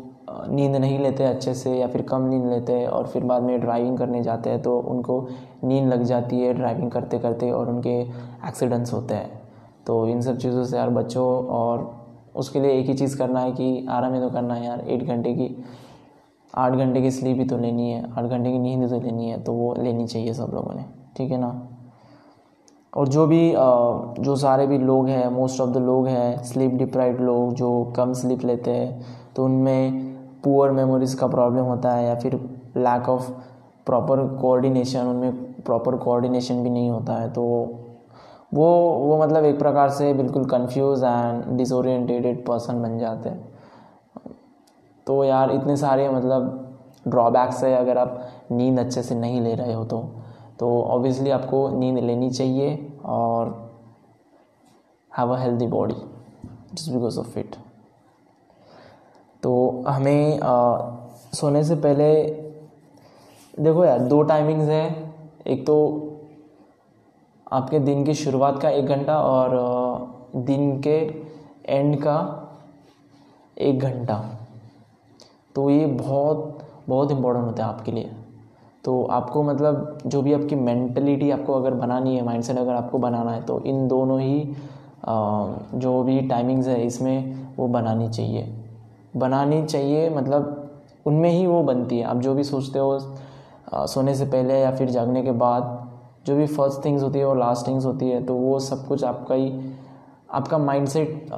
नींद 0.50 0.76
नहीं 0.76 0.98
लेते 1.00 1.24
अच्छे 1.24 1.54
से 1.54 1.76
या 1.78 1.88
फिर 1.88 2.02
कम 2.02 2.28
नींद 2.28 2.46
लेते 2.46 2.74
हैं 2.74 2.88
और 2.88 3.08
फिर 3.08 3.24
बाद 3.24 3.44
में 3.44 3.60
ड्राइविंग 3.62 3.98
करने 3.98 4.22
जाते 4.24 4.50
हैं 4.50 4.62
तो 4.62 4.78
उनको 4.82 5.20
नींद 5.64 5.88
लग 5.90 6.04
जाती 6.04 6.40
है 6.40 6.54
ड्राइविंग 6.54 6.92
करते 6.92 7.20
करते 7.20 7.52
और 7.52 7.70
उनके 7.70 8.00
एक्सीडेंट्स 8.48 8.94
होते 8.94 9.16
हैं। 9.16 9.42
तो 9.88 10.08
इन 10.08 10.22
सब 10.22 10.38
चीज़ों 10.38 10.64
से 10.64 10.78
यार 10.78 10.90
बच्चों 10.92 11.26
और 11.52 11.92
उसके 12.36 12.60
लिए 12.60 12.72
एक 12.72 12.88
ही 12.88 12.94
चीज़ 12.94 13.18
करना 13.18 13.40
है 13.40 13.52
कि 13.52 13.86
आराम 13.90 14.14
ही 14.14 14.20
तो 14.22 14.30
करना 14.30 14.54
है 14.54 14.66
यार 14.66 14.80
एट 14.82 15.04
घंटे 15.04 15.34
की, 15.34 15.56
आठ 16.54 16.74
घंटे 16.74 17.02
की 17.02 17.12
स्लीप 17.12 17.38
ही 17.38 17.46
तो 17.46 17.58
लेनी 17.58 17.92
है, 17.92 18.04
आठ 18.12 18.26
घंटे 18.26 18.52
की 18.52 18.60
नींद 18.60 18.84
ही 18.84 18.90
तो 18.90 19.00
लेनी 19.00 19.30
है 19.30 19.42
तो 19.44 19.54
वो 19.54 19.74
लेनी 19.80 20.08
चाहिए 20.08 20.34
सब 20.34 20.52
लोगों 20.54 20.74
ने। 20.74 20.86
ठीक 21.18 21.32
है 21.32 21.38
ना? 21.38 21.52
और 22.94 23.08
जो 23.08 23.26
भी 23.28 23.52
जो 24.20 24.36
सारे 24.36 24.68
भी 24.68 24.78
लोग 24.78 25.08
हैं 25.10 25.28
मोस्ट 25.30 25.62
ऑफ़ 25.62 25.70
द 25.70 25.78
लोग 25.78 26.08
हैं 26.08 26.44
स्लीप 26.44 26.72
डिप्राइव 26.72 27.22
लोग 27.22 27.54
जो 27.54 27.70
कम 27.96 28.14
स्लीप 28.14 28.44
लेते 28.46 28.72
हैं 28.72 29.06
तो 29.36 29.46
उनमें 29.46 30.02
पुअर 30.44 30.72
मेमोरीज़ 30.72 31.16
का 31.18 31.28
प्रॉब्लम 31.28 31.64
होता 31.64 31.92
है 31.92 32.06
या 32.08 32.16
फिर 32.20 32.36
लैक 32.78 33.10
ऑफ़ 33.10 33.32
प्रॉपर 33.86 34.28
कोऑर्डिनेशन 34.42 35.08
उनमें 35.08 35.64
प्रॉपर 35.64 35.96
कोऑर्डिनेशन 35.96 36.64
भी 36.64 36.70
नहीं 36.70 36.90
होता 36.90 37.14
है। 37.14 37.30
तो 37.34 37.42
वो 38.54 38.68
वो 39.00 39.18
मतलब 39.24 39.46
एक 39.46 39.58
प्रकार 39.60 39.90
से 39.90 40.14
बिल्कुल 40.14 40.46
कंफ्यूज 40.46 41.04
एंड 41.04 41.58
डिसोरिएंटेड 41.58 42.46
पर्सन 42.46 42.82
बन 42.82 42.98
जाते 43.00 43.30
हैं। 43.30 43.52
तो 45.08 45.24
यार 45.24 45.52
इतने 45.52 45.76
सारे 45.78 46.10
मतलब 46.10 46.60
ड्रॉबैक्स 47.08 47.64
है 47.64 47.76
अगर 47.76 47.98
आप 47.98 48.20
नींद 48.52 48.80
अच्छे 48.80 49.04
से 49.04 49.16
नहीं 49.16 49.42
ले 49.42 49.54
रहे 49.56 49.74
हो 49.74 49.84
तो। 49.86 49.98
तो 50.64 50.82
ऑब्वियसली 50.82 51.30
आपको 51.30 51.58
नींद 51.70 51.98
लेनी 52.00 52.30
चाहिए 52.30 52.92
और 53.06 53.50
have 55.18 55.34
a 55.34 55.38
healthy 55.40 55.68
body 55.68 55.96
just 56.74 56.92
because 56.92 57.20
of 57.20 57.28
fit 57.28 57.56
तो 59.44 59.84
हमें 59.88 60.40
आ, 60.40 60.78
सोने 61.34 61.64
से 61.64 61.76
पहले 61.76 62.08
देखो 63.60 63.86
यार 63.86 64.00
दो 64.00 64.22
टाइमिंग्स 64.24 64.70
हैं। 64.70 64.88
एक 65.48 65.66
तो 65.68 65.76
आपके 67.52 67.80
दिन 67.80 68.04
की 68.06 68.14
शुरुआत 68.14 68.62
का 68.62 68.70
एक 68.70 68.86
घंटा 68.86 69.22
और 69.22 69.58
दिन 70.36 70.82
के 70.82 70.98
एंड 71.66 72.02
का 72.02 72.20
एक 73.58 73.80
घंटा। 73.80 74.24
तो 75.56 75.70
ये 75.70 75.86
बहुत 75.86 76.68
बहुत 76.90 77.12
इम्पोर्टेंट 77.12 77.46
होता 77.46 77.66
है 77.66 77.74
आपके 77.74 77.92
लिए। 77.92 78.12
तो 78.84 79.04
आपको 79.12 79.44
मतलब 79.44 79.98
जो 80.06 80.22
भी 80.22 80.34
आपकी 80.34 80.56
मैंटलिटी 80.56 81.30
आपको 81.32 81.54
अगर 81.54 81.74
बनानी 81.74 82.16
है 82.16 82.26
माइंडसेट 82.26 82.58
अगर 82.58 82.74
आपको 82.74 83.00
बनाना 83.00 83.32
है 83.32 83.42
तो 83.42 83.60
इन 83.62 83.88
दोनों 83.88 84.20
ही 84.22 84.56
जो 85.76 86.02
भी 86.04 86.20
टाइमिंग्स 86.22 86.68
है 86.68 86.82
इसमें 86.86 87.48
वो 87.58 87.68
बनानी 87.68 88.10
चाहिए। 88.10 88.48
बनानी 89.18 89.64
चाहिए 89.66 90.10
मतलब 90.10 90.60
उनमें 91.06 91.30
ही 91.30 91.46
वो 91.48 91.62
बनती 91.64 91.98
है। 91.98 92.06
आप 92.06 92.18
जो 92.18 92.34
भी 92.34 92.44
सोचते 92.44 92.80
हो 92.80 93.00
सोने 93.88 94.16
से 94.16 94.26
पहले 94.26 94.60
या 94.60 94.72
फिर 94.72 94.90
जागने 94.90 95.24
के 95.24 95.32
बाद, 95.34 95.80
जो 96.26 96.36
भी 96.36 96.46
फ़र्स्ट 96.48 96.84
थिंग्स 96.86 97.04
होती 97.04 97.20
है 97.20 97.26
और 97.26 97.38
लास्ट 97.38 97.68
थिंग्स 97.68 97.86
होती 97.86 98.10
है 98.10 98.24
तो 98.26 98.34
वो 98.34 98.60
सब 98.60 98.88
कुछ 98.88 99.04
आपका 99.04 99.36
ही, 99.36 99.52
आपका 100.32 100.58
माइंडसेट 100.58 101.30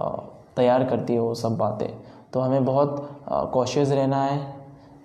तैयार 0.56 0.84
करती 0.84 1.14
है 1.14 1.20
वो 1.20 1.34
सब 1.36 1.58
बातें। 1.58 1.88
तो 2.34 2.40
हमें 2.40 2.66
बहुत 2.66 3.08
कॉशियस 3.54 3.92
रहना 3.92 4.24
है। 4.24 4.40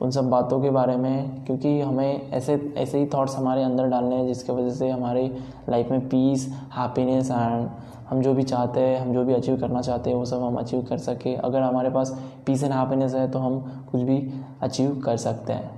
उन 0.00 0.10
सब 0.10 0.28
बातों 0.30 0.60
के 0.60 0.70
बारे 0.70 0.96
में, 0.96 1.44
क्योंकि 1.44 1.80
हमें 1.80 2.30
ऐसे 2.30 2.54
ऐसे 2.76 2.98
ही 2.98 3.06
थॉट्स 3.06 3.36
हमारे 3.36 3.62
अंदर 3.62 3.86
डालने 3.86 4.16
हैं, 4.16 4.26
जिसके 4.26 4.52
वजह 4.52 4.70
से 4.70 4.88
हमारी 4.90 5.30
लाइफ 5.68 5.90
में 5.90 6.08
पीस 6.08 6.48
हैप्पीनेस 6.76 7.30
एंड 7.30 7.68
हम 8.08 8.20
जो 8.22 8.32
भी 8.34 8.42
चाहते 8.42 8.80
हैं, 8.80 8.98
हम 9.00 9.12
जो 9.14 9.24
भी 9.24 9.34
अचीव 9.34 9.56
करना 9.56 9.80
चाहते 9.82 10.10
हैं, 10.10 10.16
वो 10.16 10.24
सब 10.24 10.42
हम 10.42 10.56
अचीव 10.56 10.82
कर 10.82 10.98
सके। 10.98 11.34
अगर 11.34 11.62
हमारे 11.62 11.90
पास 11.90 12.10
पीस 12.46 12.62
एंड 12.64 12.72
हैप्पीनेस 12.72 13.14
है 13.14 13.30
तो 13.30 13.38
हम 13.38 13.58
कुछ 13.90 14.00
भी 14.00 14.32
अचीव 14.62 15.00
कर 15.04 15.16
सकते 15.16 15.52
हैं 15.52 15.70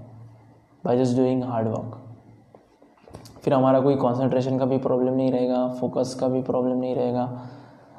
by 0.85 0.99
just 0.99 1.17
doing 1.17 1.43
hard 1.45 1.69
work 1.69 1.99
फिर 3.45 3.55
हमारा 3.55 3.81
कोई 3.81 3.95
कॉन्सेंट्रेशन 3.97 4.59
का 4.59 4.65
भी 4.65 4.79
प्रॉब्लम 4.79 5.15
नहीं 5.15 5.31
रहेगा 5.33 5.67
फोकस 5.81 6.15
का 6.21 6.29
भी 6.29 6.43
प्रॉब्लम 6.43 6.77
नहीं 6.77 6.95
रहेगा। 6.95 7.29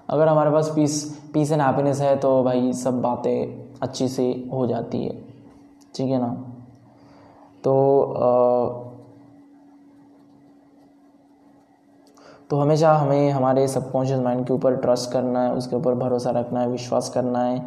अगर 0.10 0.28
हमारे 0.28 0.52
पास 0.52 0.72
पीस 0.76 1.04
पीस 1.34 1.52
एंड 1.52 1.62
हैप्पीनेस 1.62 2.02
है 2.02 2.16
तो 2.16 2.44
भाई 2.44 2.74
सब 2.74 3.02
बातें 3.02 3.80
अच्छी 3.82 4.08
से 4.08 4.26
हो 4.54 4.66
जाती 4.68 5.04
है। 5.06 5.23
ठीक 5.96 6.12
है 6.12 6.20
ना? 6.22 6.34
तो 7.64 7.74
आ, 8.02 8.84
तो 12.50 12.60
हमेशा 12.60 12.94
हमें 12.94 13.30
हमारे 13.32 13.68
सबकॉन्शियस 13.68 14.20
माइंड 14.20 14.46
के 14.48 14.54
ऊपर 14.54 14.76
ट्रस्ट 14.76 15.12
करना 15.12 15.44
है 15.44 15.54
उसके 15.54 15.76
ऊपर 15.76 15.94
भरोसा 15.94 16.32
रखना 16.32 16.60
है 16.60 16.68
विश्वास 16.68 17.10
करना 17.10 17.44
है 17.44 17.60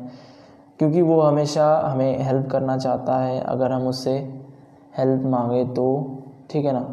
क्योंकि 0.78 1.02
वो 1.02 1.20
हमेशा 1.20 1.66
हमें 1.84 2.22
हेल्प 2.22 2.48
करना 2.50 2.76
चाहता 2.78 3.18
है। 3.18 3.40
अगर 3.40 3.72
हम 3.72 3.86
उससे 3.88 4.12
हेल्प 4.98 5.22
मांगे 5.26 5.64
तो 5.64 5.86
ठीक 6.50 6.64
है 6.64 6.72
ना? 6.72 6.86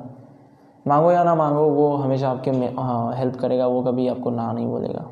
मांगो 0.87 1.11
या 1.11 1.23
ना 1.23 1.35
मांगो 1.35 1.67
वो 1.69 1.95
हमेशा 1.95 2.29
आपके 2.29 2.51
हाँ 2.77 3.15
हेल्प 3.15 3.35
करेगा 3.35 3.67
वो 3.67 3.81
कभी 3.83 4.07
आपको 4.07 4.29
ना 4.29 4.51
नहीं 4.51 4.67
बोलेगा। 4.67 5.05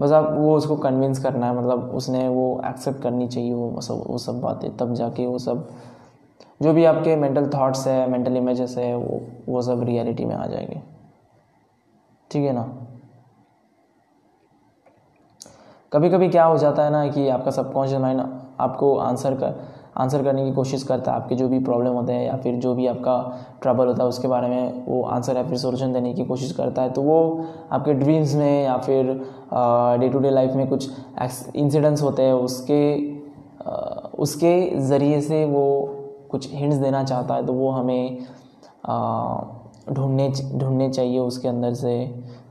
बस 0.00 0.12
आप 0.12 0.32
वो 0.32 0.56
उसको 0.56 0.76
कन्विंस 0.76 1.22
करना 1.22 1.46
है 1.46 1.58
मतलब 1.58 1.90
उसने 1.94 2.28
वो 2.28 2.62
एक्सेप्ट 2.64 3.02
करनी 3.02 3.28
चाहिए, 3.28 3.54
वो 3.54 3.80
सब 3.80 4.04
वो 4.06 4.18
सब 4.18 4.40
बातें, 4.40 4.76
तब 4.76 4.94
जाके 4.94 5.26
वो 5.26 5.38
सब, 5.38 5.68
जो 6.62 6.72
भी 6.72 6.84
आपके 6.84 7.16
मेंटल 7.16 7.50
थॉट्स 7.54 7.86
है 7.86 8.10
मेंटल 8.10 8.36
इमेजेस 8.36 8.78
है, 8.78 8.96
वो 8.96 9.20
वो 9.48 9.62
सब 9.62 9.82
रियलिटी 9.82 10.24
में 10.24 10.34
आ 10.34 10.46
जाएँगे। 10.46 10.82
ठीक 12.30 12.44
है 12.44 12.52
ना? 12.52 12.72
कभी 15.92 16.10
कभी 16.10 16.28
क्या 16.28 16.44
हो 16.44 16.58
जाता 16.58 16.84
है 16.84 16.90
ना 16.90 17.08
कि 17.08 17.28
आपका 17.28 17.50
सबकॉन्शियस 17.50 18.00
माइंड 18.00 18.20
आपको 18.60 18.96
आंसर 18.98 19.34
कर 19.34 19.64
आंसर 19.96 20.22
करने 20.22 20.44
की 20.44 20.52
कोशिश 20.52 20.82
करता 20.82 21.12
है। 21.12 21.20
आपके 21.20 21.34
जो 21.34 21.48
भी 21.48 21.58
प्रॉब्लम 21.60 21.92
होते 21.92 22.12
हैं 22.12 22.26
या 22.26 22.36
फिर 22.36 22.54
जो 22.56 22.74
भी 22.74 22.86
आपका 22.86 23.16
ट्रबल 23.62 23.86
होता 23.86 24.02
है 24.02 24.08
उसके 24.08 24.28
बारे 24.28 24.48
में 24.48 24.84
वो 24.86 25.02
आंसर 25.04 25.36
या 25.36 25.42
फिर 25.42 25.58
सोल्यूशन 25.58 25.92
देने 25.92 26.12
की 26.14 26.24
कोशिश 26.24 26.52
करता 26.52 26.82
है। 26.82 26.90
तो 26.90 27.02
वो 27.02 27.46
आपके 27.72 27.94
ड्रीम्स 27.94 28.34
में 28.34 28.64
या 28.64 28.76
फिर 28.78 29.12
डे 30.00 30.08
टू 30.08 30.18
डे 30.18 30.30
लाइफ 30.30 30.54
में 30.54 30.66
कुछ 30.68 30.90
इंसिडेंट्स 31.56 32.02
होते 32.02 32.22
हैं 32.22 32.32
उसके 32.34 32.82
आ, 33.62 33.70
उसके 34.18 34.78
ज़रिए 34.80 35.20
से 35.20 35.44
वो 35.44 35.64
कुछ 36.30 36.52
हिंट्स 36.52 36.76
देना 36.76 37.02
चाहता 37.04 37.34
है। 37.34 37.46
तो 37.46 37.52
वो 37.52 37.70
हमें 37.70 38.18
ढूँढने 39.92 40.28
ढूँढने 40.54 40.88
चाहिए 40.90 41.18
उसके 41.18 41.48
अंदर 41.48 41.74
से। 41.74 41.92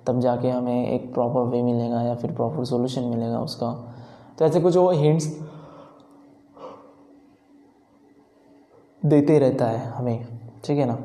तब 0.07 0.19
जाके 0.19 0.49
हमें 0.49 0.87
एक 0.87 1.13
प्रॉपर 1.13 1.41
वे 1.49 1.61
मिलेगा 1.63 2.01
या 2.01 2.13
फिर 2.15 2.31
प्रॉपर 2.31 2.65
सोल्यूशन 2.65 3.03
मिलेगा 3.05 3.39
उसका। 3.39 3.71
तो 4.39 4.45
ऐसे 4.45 4.59
कुछ 4.59 4.77
वो 4.77 4.89
हिंट्स 4.91 5.27
देते 9.03 9.37
रहता 9.39 9.65
है 9.65 9.85
हमें 9.87 10.25
ठीक 10.65 10.77
है 10.77 10.85
ना? 10.85 10.97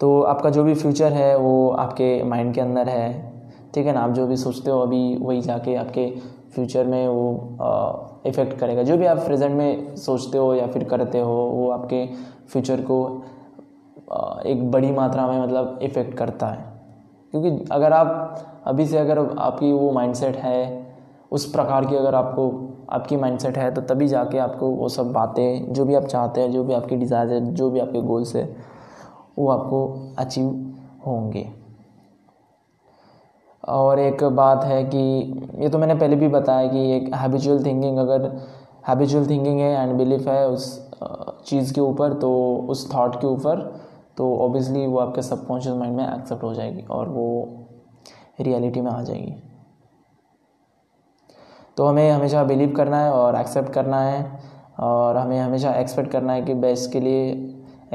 तो 0.00 0.20
आपका 0.22 0.50
जो 0.50 0.62
भी 0.64 0.74
फ्यूचर 0.74 1.12
है 1.12 1.36
वो 1.36 1.68
आपके 1.70 2.22
माइंड 2.24 2.54
के 2.54 2.60
अंदर 2.60 2.88
है 2.88 3.32
ठीक 3.74 3.86
है 3.86 3.92
ना? 3.92 4.00
आप 4.00 4.10
जो 4.10 4.26
भी 4.26 4.36
सोचते 4.36 4.70
हो 4.70 4.80
अभी 4.80 5.16
वही 5.16 5.40
जाके 5.40 5.74
आपके 5.74 6.08
फ्यूचर 6.54 6.86
में 6.86 7.06
वो 7.08 8.22
इफ़ेक्ट 8.26 8.58
करेगा। 8.58 8.82
जो 8.82 8.96
भी 8.96 9.06
आप 9.06 9.18
प्रेजेंट 9.18 9.56
में 9.56 9.96
सोचते 9.96 10.38
हो 10.38 10.54
या 10.54 10.66
फिर 10.66 10.84
करते 10.84 11.20
हो 11.20 11.34
वो 11.34 11.70
आपके 11.70 12.06
फ्यूचर 12.48 12.80
को 12.80 13.04
आ, 14.12 14.40
एक 14.46 14.70
बड़ी 14.70 14.90
मात्रा 14.90 15.26
में 15.26 15.40
मतलब 15.42 15.78
इफ़ेक्ट 15.82 16.14
करता 16.14 16.46
है। 16.46 16.70
क्योंकि 17.30 17.64
अगर 17.72 17.92
आप 17.92 18.62
अभी 18.66 18.86
से 18.86 18.98
अगर 18.98 19.18
आपकी 19.18 19.72
वो 19.72 19.90
माइंडसेट 19.92 20.36
है 20.36 20.86
उस 21.32 21.50
प्रकार 21.50 21.86
की 21.86 21.96
अगर 21.96 22.14
आपको 22.14 22.50
आपकी 22.92 23.16
माइंडसेट 23.16 23.58
है 23.58 23.70
तो 23.74 23.80
तभी 23.84 24.06
जाके 24.08 24.38
आपको 24.38 24.68
वो 24.70 24.88
सब 24.90 25.12
बातें, 25.12 25.72
जो 25.72 25.84
भी 25.84 25.94
आप 25.94 26.04
चाहते 26.04 26.40
हैं, 26.40 26.50
जो 26.52 26.64
भी 26.64 26.74
आपकी 26.74 26.96
डिज़ायर 26.96 27.32
है, 27.32 27.54
जो 27.54 27.70
भी 27.70 27.80
आपके 27.80 28.00
गोल्स 28.02 28.34
है, 28.36 28.44
वो 29.38 29.48
आपको 29.50 30.14
अचीव 30.18 30.48
होंगे। 31.06 31.46
और 33.64 33.98
एक 33.98 34.24
बात 34.26 34.64
है 34.64 34.82
कि 34.84 34.98
ये 35.62 35.68
तो 35.68 35.78
मैंने 35.78 35.94
पहले 35.94 36.16
भी 36.16 36.28
बताया 36.28 36.66
कि 36.68 36.90
एक 36.92 37.14
हैबिचुअल 37.14 37.64
थिंकिंग 37.64 37.98
अगर 37.98 38.26
हैबिचुअल 38.88 39.28
थिंकिंग 39.28 39.60
है 39.60 39.70
एंड 39.82 39.92
बिलीफ 39.98 40.26
है 40.28 40.48
उस 40.48 40.66
चीज़ 41.46 41.72
के 41.74 41.80
ऊपर 41.80 42.12
तो 42.14 42.32
उस 42.70 42.88
थॉट 42.94 43.20
के 43.20 43.26
ऊपर 43.26 43.60
तो 44.16 44.34
ऑब्वियसली 44.38 44.86
वो 44.86 44.98
आपके 44.98 45.22
सबकॉन्शियस 45.22 45.76
माइंड 45.76 45.96
में 45.96 46.04
एक्सेप्ट 46.04 46.42
हो 46.42 46.52
जाएगी 46.54 46.82
और 46.90 47.08
वो 47.08 47.28
रियलिटी 48.40 48.80
में 48.80 48.90
आ 48.90 49.00
जाएगी। 49.02 49.34
तो 51.76 51.86
हमें 51.86 52.10
हमेशा 52.10 52.42
बिलीव 52.44 52.72
करना 52.76 53.04
है 53.04 53.12
और 53.12 53.36
एक्सेप्ट 53.36 53.72
करना 53.72 54.00
है 54.00 54.40
और 54.80 55.16
हमें 55.16 55.38
हमेशा 55.40 55.72
एक्सपेक्ट 55.74 56.10
करना 56.10 56.32
है 56.32 56.42
कि 56.42 56.54
बेस्ट 56.54 56.90
के 56.92 57.00
लिए 57.00 57.30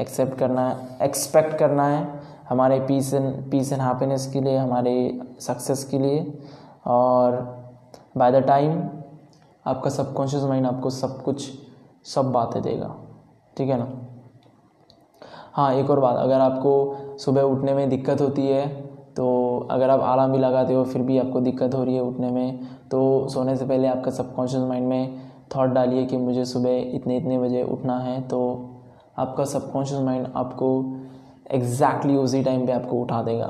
एक्सेप्ट 0.00 0.38
करना 0.38 0.68
है 0.68 0.98
एक्सपेक्ट 1.02 1.56
करना 1.58 1.86
है 1.86 2.06
हमारे 2.48 2.78
peace 2.80 3.12
and 3.14 3.50
peace 3.50 3.72
and 3.72 3.82
happiness 3.82 4.30
के 4.32 4.40
लिए, 4.40 4.56
हमारे 4.56 5.20
सक्सेस 5.40 5.84
के 5.84 5.98
लिए। 5.98 6.38
और 6.86 7.36
बाय 8.16 8.32
द 8.32 8.44
टाइम 8.46 8.82
आपका 9.66 9.90
सबकॉन्शियस 9.90 10.44
माइंड 10.44 10.66
आपको 10.66 10.90
सब 10.90 11.22
कुछ, 11.22 11.48
सब 12.06 12.32
बातें 12.32 12.62
देगा। 12.62 12.94
ठीक 13.56 13.68
है 13.68 13.78
ना? 13.78 13.88
हाँ 15.52 15.72
एक 15.74 15.90
और 15.90 16.00
बात, 16.00 16.16
अगर 16.16 16.40
आपको 16.40 17.16
सुबह 17.18 17.42
उठने 17.42 17.74
में 17.74 17.88
दिक्कत 17.88 18.20
होती 18.20 18.46
है 18.46 18.66
तो 19.16 19.26
अगर 19.70 19.90
आप 19.90 20.00
आराम 20.00 20.32
भी 20.32 20.38
लगाते 20.38 20.74
हो, 20.74 20.84
फिर 20.84 21.02
भी 21.02 21.18
आपको 21.18 21.40
दिक्कत 21.40 21.74
हो 21.74 21.84
रही 21.84 21.94
है 21.94 22.02
उठने 22.02 22.30
में 22.30 22.66
तो 22.90 23.28
सोने 23.28 23.56
से 23.56 23.66
पहले 23.66 23.88
आपका 23.88 24.10
सबकॉन्शियस 24.10 24.62
माइंड 24.62 24.86
में 24.88 25.30
थॉट 25.56 25.70
डालिए 25.70 26.04
कि 26.06 26.16
मुझे 26.16 26.44
सुबह 26.44 26.76
इतने 26.96 27.16
इतने 27.16 27.38
बजे 27.38 27.62
उठना 27.64 27.98
है 27.98 28.20
तो 28.28 28.40
आपका 29.18 29.44
सबकॉन्शियस 29.46 30.00
माइंड 30.00 30.26
आपको 30.36 30.68
एग्जैक्टली 31.50 32.16
उसी 32.16 32.42
टाइम 32.42 32.66
पे 32.66 32.72
आपको 32.72 33.00
उठा 33.00 33.22
देगा। 33.22 33.46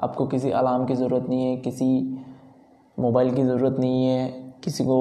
आपको 0.00 0.26
किसी 0.26 0.50
अलार्म 0.52 0.84
की 0.86 0.94
ज़रूरत 0.94 1.28
नहीं 1.28 1.44
है, 1.44 1.56
किसी 1.56 2.18
मोबाइल 2.98 3.34
की 3.34 3.42
ज़रूरत 3.42 3.76
नहीं 3.78 4.06
है, 4.06 4.28
किसी 4.64 4.84
को 4.84 4.98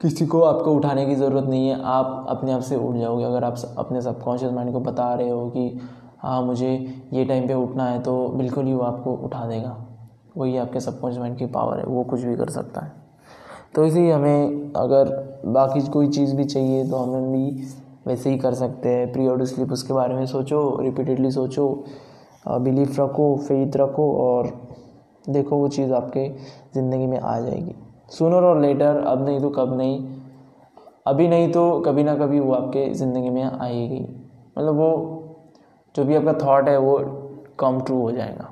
किसी 0.00 0.26
को 0.26 0.40
आपको 0.42 0.74
उठाने 0.74 1.06
की 1.06 1.14
ज़रूरत 1.14 1.44
नहीं 1.44 1.68
है। 1.68 1.80
आप 1.82 2.26
अपने 2.28 2.52
आप 2.52 2.60
से 2.60 2.76
उठ 2.76 2.96
जाओगे। 2.96 3.24
अगर 3.24 3.44
आप 3.44 3.56
अपने 3.78 4.00
सबकॉन्शियस 4.02 4.52
माइंड 4.52 4.72
को 4.72 4.80
बता 4.80 5.12
रहे 5.14 5.28
हो 5.30 5.48
कि 5.50 5.80
हाँ 6.24 6.42
मुझे 6.42 6.68
ये 7.12 7.24
टाइम 7.24 7.46
पे 7.48 7.54
उठना 7.54 7.84
है 7.84 8.02
तो 8.02 8.16
बिल्कुल 8.28 8.66
ही 8.66 8.74
वो 8.74 8.82
आपको 8.82 9.14
उठा 9.24 9.44
देगा। 9.46 9.76
वही 10.36 10.56
आपके 10.56 10.80
सबकॉन्शियस 10.80 11.20
माइंड 11.20 11.36
की 11.38 11.46
पावर 11.46 11.78
है, 11.78 11.84
वो 11.84 12.04
कुछ 12.04 12.20
भी 12.20 12.36
कर 12.36 12.48
सकता 12.50 12.80
है। 12.80 12.92
तो 13.74 13.84
इसी 13.86 14.08
हमें 14.10 14.72
अगर 14.76 15.08
बाकी 15.46 15.80
कोई 15.88 16.08
चीज़ 16.08 16.34
भी 16.36 16.44
चाहिए 16.44 16.88
तो 16.90 16.96
हमें 16.96 17.32
भी 17.32 17.66
वैसे 18.06 18.30
ही 18.30 18.38
कर 18.38 18.54
सकते 18.54 18.88
हैं। 18.88 19.12
प्री 19.12 19.26
ऑर्डर 19.26 19.44
स्लिप 19.44 19.72
उसके 19.72 19.92
बारे 19.92 20.14
में 20.14 20.24
सोचो 20.26 20.60
रिपीटेडली 20.80 21.30
सोचो 21.30 21.68
बिलीफ 22.48 23.00
रखो 23.00 23.34
फेथ 23.38 23.76
रखो 23.76 24.10
और 24.18 24.48
देखो 25.24 25.56
वो 25.56 25.68
चीज़ 25.68 25.92
आपके 25.92 26.28
ज़िंदगी 26.74 27.06
में 27.06 27.18
आ 27.18 27.38
जाएगी। 27.40 27.74
सुनर 28.08 28.44
और 28.44 28.60
लेटर 28.60 28.96
अब 28.98 29.24
नहीं 29.24 29.40
तो 29.40 29.50
कब 29.50 29.76
नहीं, 29.76 29.98
अभी 31.06 31.28
नहीं 31.28 31.50
तो 31.52 31.80
कभी 31.80 32.04
ना 32.04 32.14
कभी 32.16 32.40
वो 32.40 32.52
आपके 32.52 32.88
ज़िंदगी 32.94 33.30
में 33.30 33.42
आएगी। 33.42 34.00
मतलब 34.58 34.74
वो 34.74 35.20
जो 35.94 36.04
भी 36.04 36.14
आपका 36.14 36.32
थॉट 36.38 36.68
है 36.68 36.78
वो 36.78 36.98
कम 37.58 37.80
ट्रू 37.80 38.00
हो 38.00 38.10
जाएगा। 38.12 38.50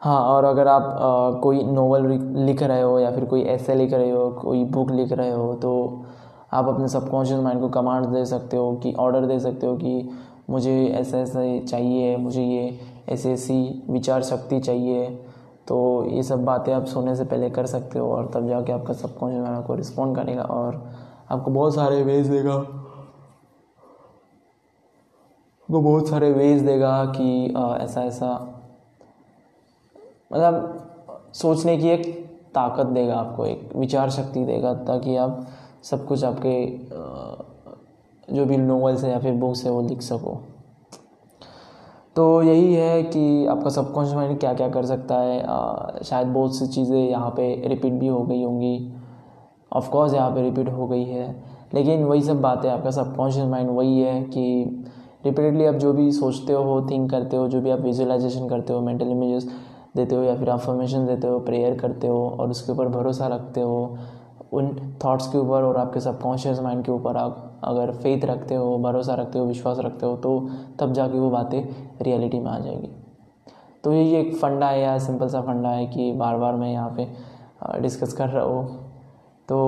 हाँ 0.00 0.20
और 0.24 0.44
अगर 0.44 0.68
आप 0.68 0.82
आ, 0.82 1.40
कोई 1.40 1.62
नोवेल 1.64 2.06
लिख 2.46 2.62
रहे 2.62 2.82
हो 2.82 2.98
या 2.98 3.10
फिर 3.10 3.24
कोई 3.24 3.42
ऐसे 3.44 3.74
लिख 3.74 3.92
रहे 3.92 4.10
हो 4.10 4.30
कोई 4.32 4.64
बुक 4.64 4.90
लिख 4.90 5.12
रहे 5.12 5.30
हो 5.30 5.52
तो 5.54 6.04
आप 6.52 6.68
अपने 6.68 6.88
सबकॉन्शियस 6.88 7.40
माइंड 7.40 7.60
को 7.60 7.68
कमांड 7.68 8.06
दे 8.06 8.24
सकते 8.24 8.56
हो 8.56 8.72
कि 8.76 8.92
ऑर्डर 8.92 9.26
दे 9.26 9.38
सकते 9.40 9.66
हो 9.66 9.76
कि 9.76 10.10
मुझे 10.50 10.72
ऐसा 10.86 11.18
ऐसा 11.18 11.40
चाहिए 11.60 12.16
मुझे 12.16 12.42
ये 12.42 12.78
ऐसी 13.08 13.30
ऐसी 13.30 13.82
विचार 13.90 14.22
शक्ति 14.22 14.60
चाहिए। 14.60 15.08
तो 15.68 16.04
ये 16.10 16.22
सब 16.22 16.44
बातें 16.44 16.72
आप 16.72 16.84
सोने 16.84 17.16
से 17.16 17.24
पहले 17.24 17.50
कर 17.50 17.66
सकते 17.66 17.98
हो 17.98 18.10
और 18.12 18.30
तब 18.34 18.48
जाके 18.48 18.72
आपका 18.72 18.94
सबकॉन्शियस 18.94 19.42
माइंड 19.42 19.56
आपको 19.56 19.74
रिस्पॉन्ड 19.74 20.16
करेगा 20.16 20.42
और 20.42 20.82
आपको 21.30 21.50
बहुत 21.50 21.74
सारे 21.74 22.02
वेज 22.04 22.28
देगा। 22.28 22.77
आपको 25.68 25.80
बहुत 25.80 26.08
सारे 26.08 26.30
वेज 26.32 26.62
देगा 26.62 27.04
कि 27.06 27.54
आ, 27.56 27.76
ऐसा 27.76 28.02
ऐसा 28.02 28.28
मतलब 30.32 31.32
सोचने 31.34 31.76
की 31.76 31.88
एक 31.88 32.06
ताकत 32.54 32.86
देगा 32.86 33.14
आपको 33.14 33.46
एक 33.46 33.76
विचार 33.76 34.10
शक्ति 34.10 34.44
देगा 34.44 34.72
ताकि 34.74 35.16
आप 35.16 35.46
सब 35.82 36.06
कुछ 36.06 36.24
आपके 36.24 36.54
जो 38.34 38.44
भी 38.44 38.56
नोवेल्स 38.56 39.04
है 39.04 39.10
या 39.10 39.18
फिर 39.18 39.34
बुक्स 39.34 39.64
है 39.64 39.70
वो 39.70 39.82
लिख 39.82 40.02
सको। 40.02 40.34
तो 42.16 42.42
यही 42.42 42.74
है 42.74 43.02
कि 43.02 43.46
आपका 43.46 43.70
सबकॉन्शियस 43.70 44.16
माइंड 44.16 44.38
क्या 44.40 44.54
क्या 44.54 44.68
कर 44.68 44.86
सकता 44.86 45.18
है। 45.18 45.42
आ, 45.42 46.02
शायद 46.02 46.28
बहुत 46.28 46.56
सी 46.56 46.66
चीज़ें 46.66 46.98
यहाँ 46.98 47.30
पे 47.30 47.54
रिपीट 47.68 47.92
भी 47.92 48.06
हो 48.06 48.22
गई 48.22 48.42
होंगी। 48.42 48.92
ऑफ़ 49.72 49.90
कोर्स 49.90 50.14
यहाँ 50.14 50.30
पे 50.30 50.42
रिपीट 50.42 50.68
हो 50.68 50.86
गई 50.86 51.04
है। 51.04 51.30
लेकिन 51.74 52.04
वही 52.04 52.22
सब 52.22 52.40
बातें 52.40 52.70
आपका 52.70 52.90
सबकॉन्शियस 52.90 53.46
माइंड 53.46 53.70
वही 53.70 54.00
है 54.00 54.22
कि 54.22 54.84
रिपीटेडली 55.22 55.64
आप 55.66 55.74
जो 55.74 55.92
भी 55.92 56.10
सोचते 56.12 56.52
हो 56.52 56.86
थिंक 56.90 57.10
करते 57.10 57.36
हो, 57.36 57.48
जो 57.48 57.60
भी 57.60 57.70
आप 57.70 57.80
विजुअलाइजेशन 57.80 58.48
करते 58.48 58.72
हो 58.72 58.80
मेंटल 58.80 59.10
इमेजेस 59.10 59.48
देते 59.96 60.14
हो 60.14 60.22
या 60.22 60.36
फिर 60.36 60.48
अफर्मेशन 60.48 61.06
देते 61.06 61.26
हो 61.26 61.38
प्रेयर 61.40 61.78
करते 61.78 62.06
हो 62.06 62.28
और 62.30 62.50
उसके 62.50 62.72
ऊपर 62.72 62.88
भरोसा 62.88 63.26
रखते 63.26 63.60
हो, 63.60 63.98
उन 64.52 64.98
थॉट्स 65.04 65.26
के 65.32 65.38
ऊपर 65.38 65.62
और 65.62 65.76
आपके 65.76 66.00
सबकॉन्शियस 66.00 66.60
माइंड 66.60 66.84
के 66.84 66.92
ऊपर 66.92 67.16
आप 67.16 67.44
अगर 67.64 67.90
फेथ 67.92 68.24
रखते 68.24 68.54
हो, 68.54 68.78
भरोसा 68.78 69.14
रखते 69.14 69.38
हो, 69.38 69.44
विश्वास 69.46 69.78
रखते 69.78 70.06
हो 70.06 70.16
तो 70.16 70.48
तब 70.80 70.92
जाके 70.92 71.18
वो 71.18 71.30
बातें 71.30 71.62
रियलिटी 72.02 72.38
में 72.40 72.50
आ 72.50 72.58
जाएगी। 72.58 72.90
तो 73.84 73.92
यही 73.92 74.14
एक 74.16 74.34
फंडा 74.36 74.68
है 74.68 74.80
या 74.80 74.96
सिंपल 74.98 75.28
सा 75.28 75.40
फंडा 75.42 75.68
है 75.68 75.86
कि 75.86 76.12
बार 76.12 76.36
बार 76.36 76.54
मैं 76.54 76.72
यहाँ 76.72 76.94
पे 76.96 77.08
डिस्कस 77.82 78.12
कर 78.12 78.28
रहा 78.28 78.44
हूँ। 78.44 78.66
तो 79.48 79.58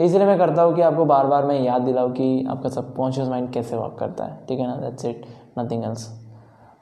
इसलिए 0.00 0.26
मैं 0.26 0.38
करता 0.38 0.62
हूँ 0.62 0.74
कि 0.74 0.82
आपको 0.82 1.04
बार 1.04 1.26
बार 1.26 1.44
मैं 1.46 1.60
याद 1.60 1.82
दिलाऊँ 1.82 2.12
कि 2.12 2.44
आपका 2.50 2.68
सबकॉन्शियस 2.68 3.28
माइंड 3.28 3.50
कैसे 3.52 3.76
वर्क 3.76 3.96
करता 3.98 4.24
है। 4.24 4.38
ठीक 4.48 4.58
है 4.60 4.66
ना? 4.66 4.76
दैट्स 4.76 5.04
इट 5.04 5.24
नथिंग 5.58 5.84
एल्स 5.84 6.08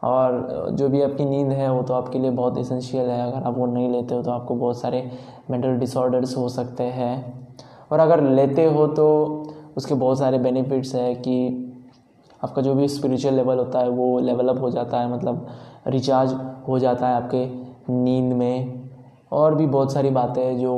और 0.05 0.69
जो 0.73 0.89
भी 0.89 1.03
आपकी 1.03 1.25
नींद 1.25 1.53
है, 1.53 1.71
वो 1.73 1.83
तो 1.83 1.95
आपके 1.95 2.19
लिए 2.19 2.31
बहुत 2.31 2.59
इसेंशियल 2.59 3.09
है। 3.11 3.21
अगर 3.23 3.47
आप 3.47 3.59
वो 3.59 3.67
नहीं 3.67 3.89
लेते 3.93 4.15
हो 4.15 4.23
तो 4.23 4.31
आपको 4.31 4.55
बहुत 4.55 4.81
सारे 4.81 5.11
मेंटल 5.51 5.77
डिसऑर्डर्स 5.79 6.37
हो 6.37 6.49
सकते 6.49 6.83
हैं। 6.83 7.17
और 7.93 8.01
अगर 8.01 8.23
लेते 8.23 8.65
हो 8.65 8.87
तो 8.87 9.07
उसके 9.77 9.95
बहुत 9.95 10.19
सारे 10.19 10.39
बेनिफिट्स 10.39 10.95
है 10.95 11.15
कि 11.15 11.65
आपका 12.45 12.63
जो 12.63 12.75
भी 12.75 12.89
स्पिरिचुअल 12.89 13.35
लेवल 13.35 13.59
होता 13.59 13.79
है, 13.79 13.89
वो 13.89 14.19
लेवल 14.19 14.49
अप 14.49 14.61
हो 14.61 14.71
जाता 14.71 15.01
है। 15.01 15.13
मतलब 15.13 15.47
रिचार्ज 15.87 16.35
हो 16.69 16.79
जाता 16.79 17.09
है 17.09 17.15
आपके 17.15 17.45
नींद 17.93 18.33
में। 18.33 18.89
और 19.33 19.55
भी 19.55 19.67
बहुत 19.67 19.93
सारी 19.93 20.11
बातें 20.11 20.43
हैं 20.43 20.59
जो 20.59 20.75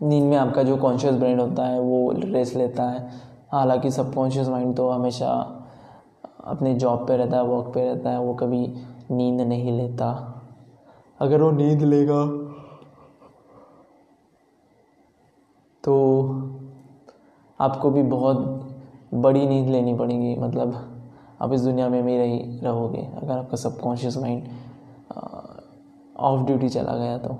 नींद 0.00 0.24
में 0.24 0.36
आपका 0.36 0.62
जो 0.62 0.76
कॉन्शियस 0.76 1.14
ब्रेन 1.14 1.40
होता 1.40 1.64
है 1.64 1.80
वो 1.80 2.10
रेस्ट 2.14 2.56
लेता 2.56 2.82
है। 2.82 3.08
हालाँकि 3.52 3.90
सबकॉन्शियस 3.90 4.48
माइंड 4.48 4.76
तो 4.76 4.88
हमेशा 4.90 5.28
अपने 6.44 6.74
जॉब 6.74 7.06
पे 7.08 7.16
रहता 7.16 7.36
है 7.36 7.44
वर्क 7.44 7.72
पे 7.74 7.84
रहता 7.84 8.10
है 8.10 8.20
वो 8.20 8.34
कभी 8.34 8.66
नींद 9.10 9.40
नहीं 9.40 9.72
लेता। 9.72 10.08
अगर 11.20 11.42
वो 11.42 11.50
नींद 11.50 11.82
लेगा 11.82 12.24
तो 15.84 15.94
आपको 17.60 17.90
भी 17.90 18.02
बहुत 18.02 18.38
बड़ी 19.14 19.46
नींद 19.46 19.68
लेनी 19.68 19.94
पड़ेगी 19.94 20.34
मतलब 20.36 20.74
आप 21.42 21.52
इस 21.52 21.60
दुनिया 21.60 21.88
में 21.88 22.02
भी 22.04 22.16
रही 22.18 22.58
रहोगे। 22.60 23.06
अगर 23.14 23.36
आपका 23.38 23.56
सबकॉन्शियस 23.56 24.16
माइंड 24.16 24.48
ऑफ़ 26.16 26.46
ड्यूटी 26.46 26.68
चला 26.68 26.96
गया 26.96 27.18
तो। 27.18 27.36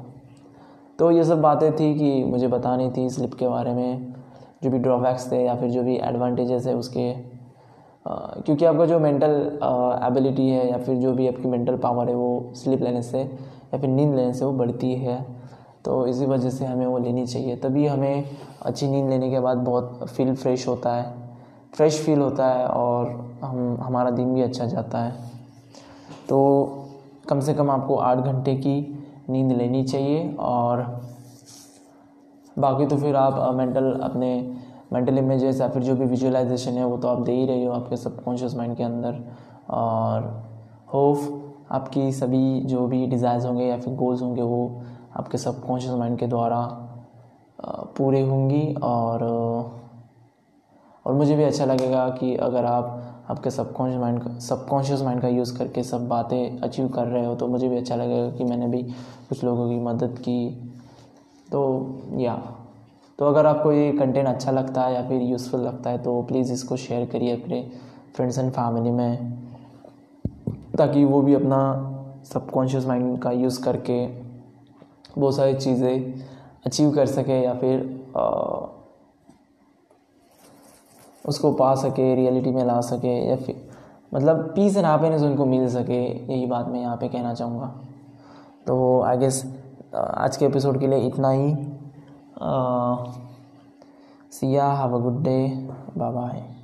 तो 1.00 1.10
ये 1.10 1.22
सब 1.24 1.40
बातें 1.40 1.72
थी 1.72 1.94
कि 1.94 2.24
मुझे 2.24 2.48
बतानी 2.48 2.90
थी 2.90 3.08
स्लिप 3.10 3.34
के 3.34 3.48
बारे 3.48 3.72
में, 3.72 4.14
जो 4.62 4.70
भी 4.70 4.78
ड्रॉबैक्स 4.78 5.30
थे 5.32 5.42
या 5.44 5.54
फिर 5.56 5.70
जो 5.70 5.82
भी 5.82 5.96
एडवांटेजेस 5.98 6.66
है 6.66 6.74
उसके। 6.76 7.12
क्योंकि 8.06 8.64
आपका 8.64 8.86
जो 8.86 8.98
मेंटल 9.00 9.30
एबिलिटी 10.06 10.48
है 10.48 10.68
या 10.70 10.78
फिर 10.78 10.96
जो 10.96 11.12
भी 11.12 11.28
आपकी 11.28 11.48
मेंटल 11.48 11.76
पावर 11.76 12.08
है 12.08 12.14
वो 12.14 12.52
स्लिप 12.54 12.82
लेने 12.82 13.02
से 13.02 13.18
या 13.18 13.78
फिर 13.78 13.88
नींद 13.90 14.14
लेने 14.14 14.32
से 14.32 14.44
वो 14.44 14.52
बढ़ती 14.52 14.94
है। 14.94 15.24
तो 15.84 16.06
इसी 16.06 16.26
वजह 16.26 16.50
से 16.50 16.64
हमें 16.64 16.86
वो 16.86 16.98
लेनी 16.98 17.26
चाहिए। 17.26 17.56
तभी 17.56 17.86
हमें 17.86 18.24
अच्छी 18.62 18.88
नींद 18.88 19.08
लेने 19.10 19.30
के 19.30 19.40
बाद 19.40 19.58
बहुत 19.58 20.08
फील 20.08 20.34
फ्रेश 20.36 20.68
होता 20.68 20.94
है 20.96 21.12
फ्रेश 21.74 22.04
फील 22.06 22.20
होता 22.20 22.46
है 22.46 22.66
और 22.66 23.38
हम, 23.42 23.76
हमारा 23.80 24.10
दिन 24.10 24.34
भी 24.34 24.42
अच्छा 24.42 24.66
जाता 24.66 24.98
है। 24.98 25.12
तो 26.28 26.38
कम 27.28 27.40
से 27.40 27.54
कम 27.54 27.70
आपको 27.70 27.96
आठ 27.96 28.18
घंटे 28.18 28.56
की 28.56 28.99
नींद 29.30 29.52
लेनी 29.52 29.82
चाहिए 29.84 30.32
और 30.38 30.82
बाकी 32.58 32.86
तो 32.86 32.96
फिर 32.96 33.16
आप 33.16 33.54
मेंटल 33.54 33.92
अपने 34.02 34.30
मेंटल 34.92 35.18
इमेजेस 35.18 35.60
या 35.60 35.68
फिर 35.68 35.82
जो 35.82 35.94
भी 35.96 36.04
विजुअलाइजेशन 36.04 36.72
है 36.72 36.84
वो 36.84 36.96
तो 36.96 37.08
आप 37.08 37.20
दे 37.22 37.32
ही 37.32 37.46
रहे 37.46 37.64
हो 37.64 37.72
आपके 37.72 37.96
सबकॉन्शियस 37.96 38.54
माइंड 38.54 38.76
के 38.76 38.82
अंदर 38.82 39.22
और 39.70 40.28
होप 40.94 41.68
आपकी 41.70 42.10
सभी 42.12 42.60
जो 42.60 42.86
भी 42.86 43.06
डिज़ायर्स 43.06 43.44
होंगे 43.46 43.64
या 43.64 43.78
फिर 43.78 43.94
गोल्स 43.94 44.22
होंगे 44.22 44.42
वो 44.42 44.62
आपके 45.16 45.38
सबकॉन्शियस 45.38 45.94
माइंड 45.94 46.18
के 46.18 46.26
द्वारा 46.26 46.60
पूरे 47.96 48.20
होंगी 48.20 48.62
और 48.82 49.22
और 51.06 51.14
मुझे 51.14 51.36
भी 51.36 51.42
अच्छा 51.42 51.64
लगेगा 51.64 52.08
कि 52.10 52.34
अगर 52.38 52.64
आप 52.64 53.09
आपके 53.30 53.50
सबकॉन्शियस 53.50 54.00
माइंड 54.00 54.22
का 54.22 54.38
सबकॉन्शियस 54.38 55.02
माइंड 55.02 55.22
का 55.22 55.28
यूज़ 55.28 55.58
करके 55.58 55.82
सब 55.82 56.08
बातें 56.08 56.58
अचीव 56.58 56.88
कर 56.88 57.06
रहे 57.06 57.26
हो 57.26 57.34
तो 57.34 57.46
मुझे 57.46 57.68
भी 57.68 57.76
अच्छा 57.76 57.96
लगेगा 57.96 58.30
कि 58.30 58.44
मैंने 58.44 58.66
भी 58.66 58.82
कुछ 59.28 59.44
लोगों 59.44 59.68
की 59.68 59.76
मदद 59.80 60.18
की। 60.18 60.70
तो 61.52 61.60
या 62.16 62.34
तो 63.18 63.26
अगर 63.26 63.46
आपको 63.46 63.72
ये 63.72 63.92
कंटेंट 63.92 64.28
अच्छा 64.28 64.50
लगता 64.50 64.82
है 64.82 64.94
या 64.94 65.08
फिर 65.08 65.22
यूज़फुल 65.22 65.60
लगता 65.60 65.90
है 65.90 65.98
तो 65.98 66.22
प्लीज़ 66.22 66.52
इसको 66.52 66.76
शेयर 66.76 67.06
करिए 67.06 67.42
अपने 67.42 67.70
फ्रेंड्स 68.16 68.38
एंड 68.38 68.50
फैमिली 68.52 68.90
में 68.90 69.38
ताकि 70.78 71.04
वो 71.04 71.22
भी 71.22 71.34
अपना 71.34 71.60
सबकॉन्शियस 72.24 72.86
माइंड 72.86 73.18
का 73.18 73.30
यूज़ 73.30 73.62
करके 73.62 74.06
बहुत 75.18 75.36
सारी 75.36 75.54
चीज़ें 75.54 76.14
अचीव 76.66 76.90
कर 76.90 77.06
सके 77.06 77.42
या 77.42 77.54
फिर 77.54 78.06
आ, 78.16 78.26
उसको 81.24 81.52
पा 81.52 81.74
सके 81.74 82.14
रियलिटी 82.14 82.50
में 82.50 82.64
ला 82.64 82.80
सके, 82.82 83.14
या 83.28 83.36
फिर 83.36 83.68
मतलब 84.14 84.36
पीस 84.54 84.76
एंड 84.76 84.86
हैप्पीनेस 84.86 85.22
उनको 85.22 85.46
मिल 85.46 85.68
सके, 85.68 86.02
यही 86.32 86.46
बात 86.46 86.68
मैं 86.68 86.80
यहाँ 86.80 86.96
पे 86.96 87.08
कहना 87.08 87.34
चाहूँगा। 87.34 87.66
तो 88.66 89.00
आई 89.02 89.18
गेस 89.18 89.44
आज 89.94 90.36
के 90.36 90.46
एपिसोड 90.46 90.78
के 90.80 90.86
लिए 90.86 91.06
इतना 91.08 91.30
ही। 91.30 91.54
See ya 94.32 94.70
have 94.72 94.96
a 94.96 95.00
good 95.00 95.22
day 95.24 95.46
bye 95.96 96.12
bye. 96.12 96.59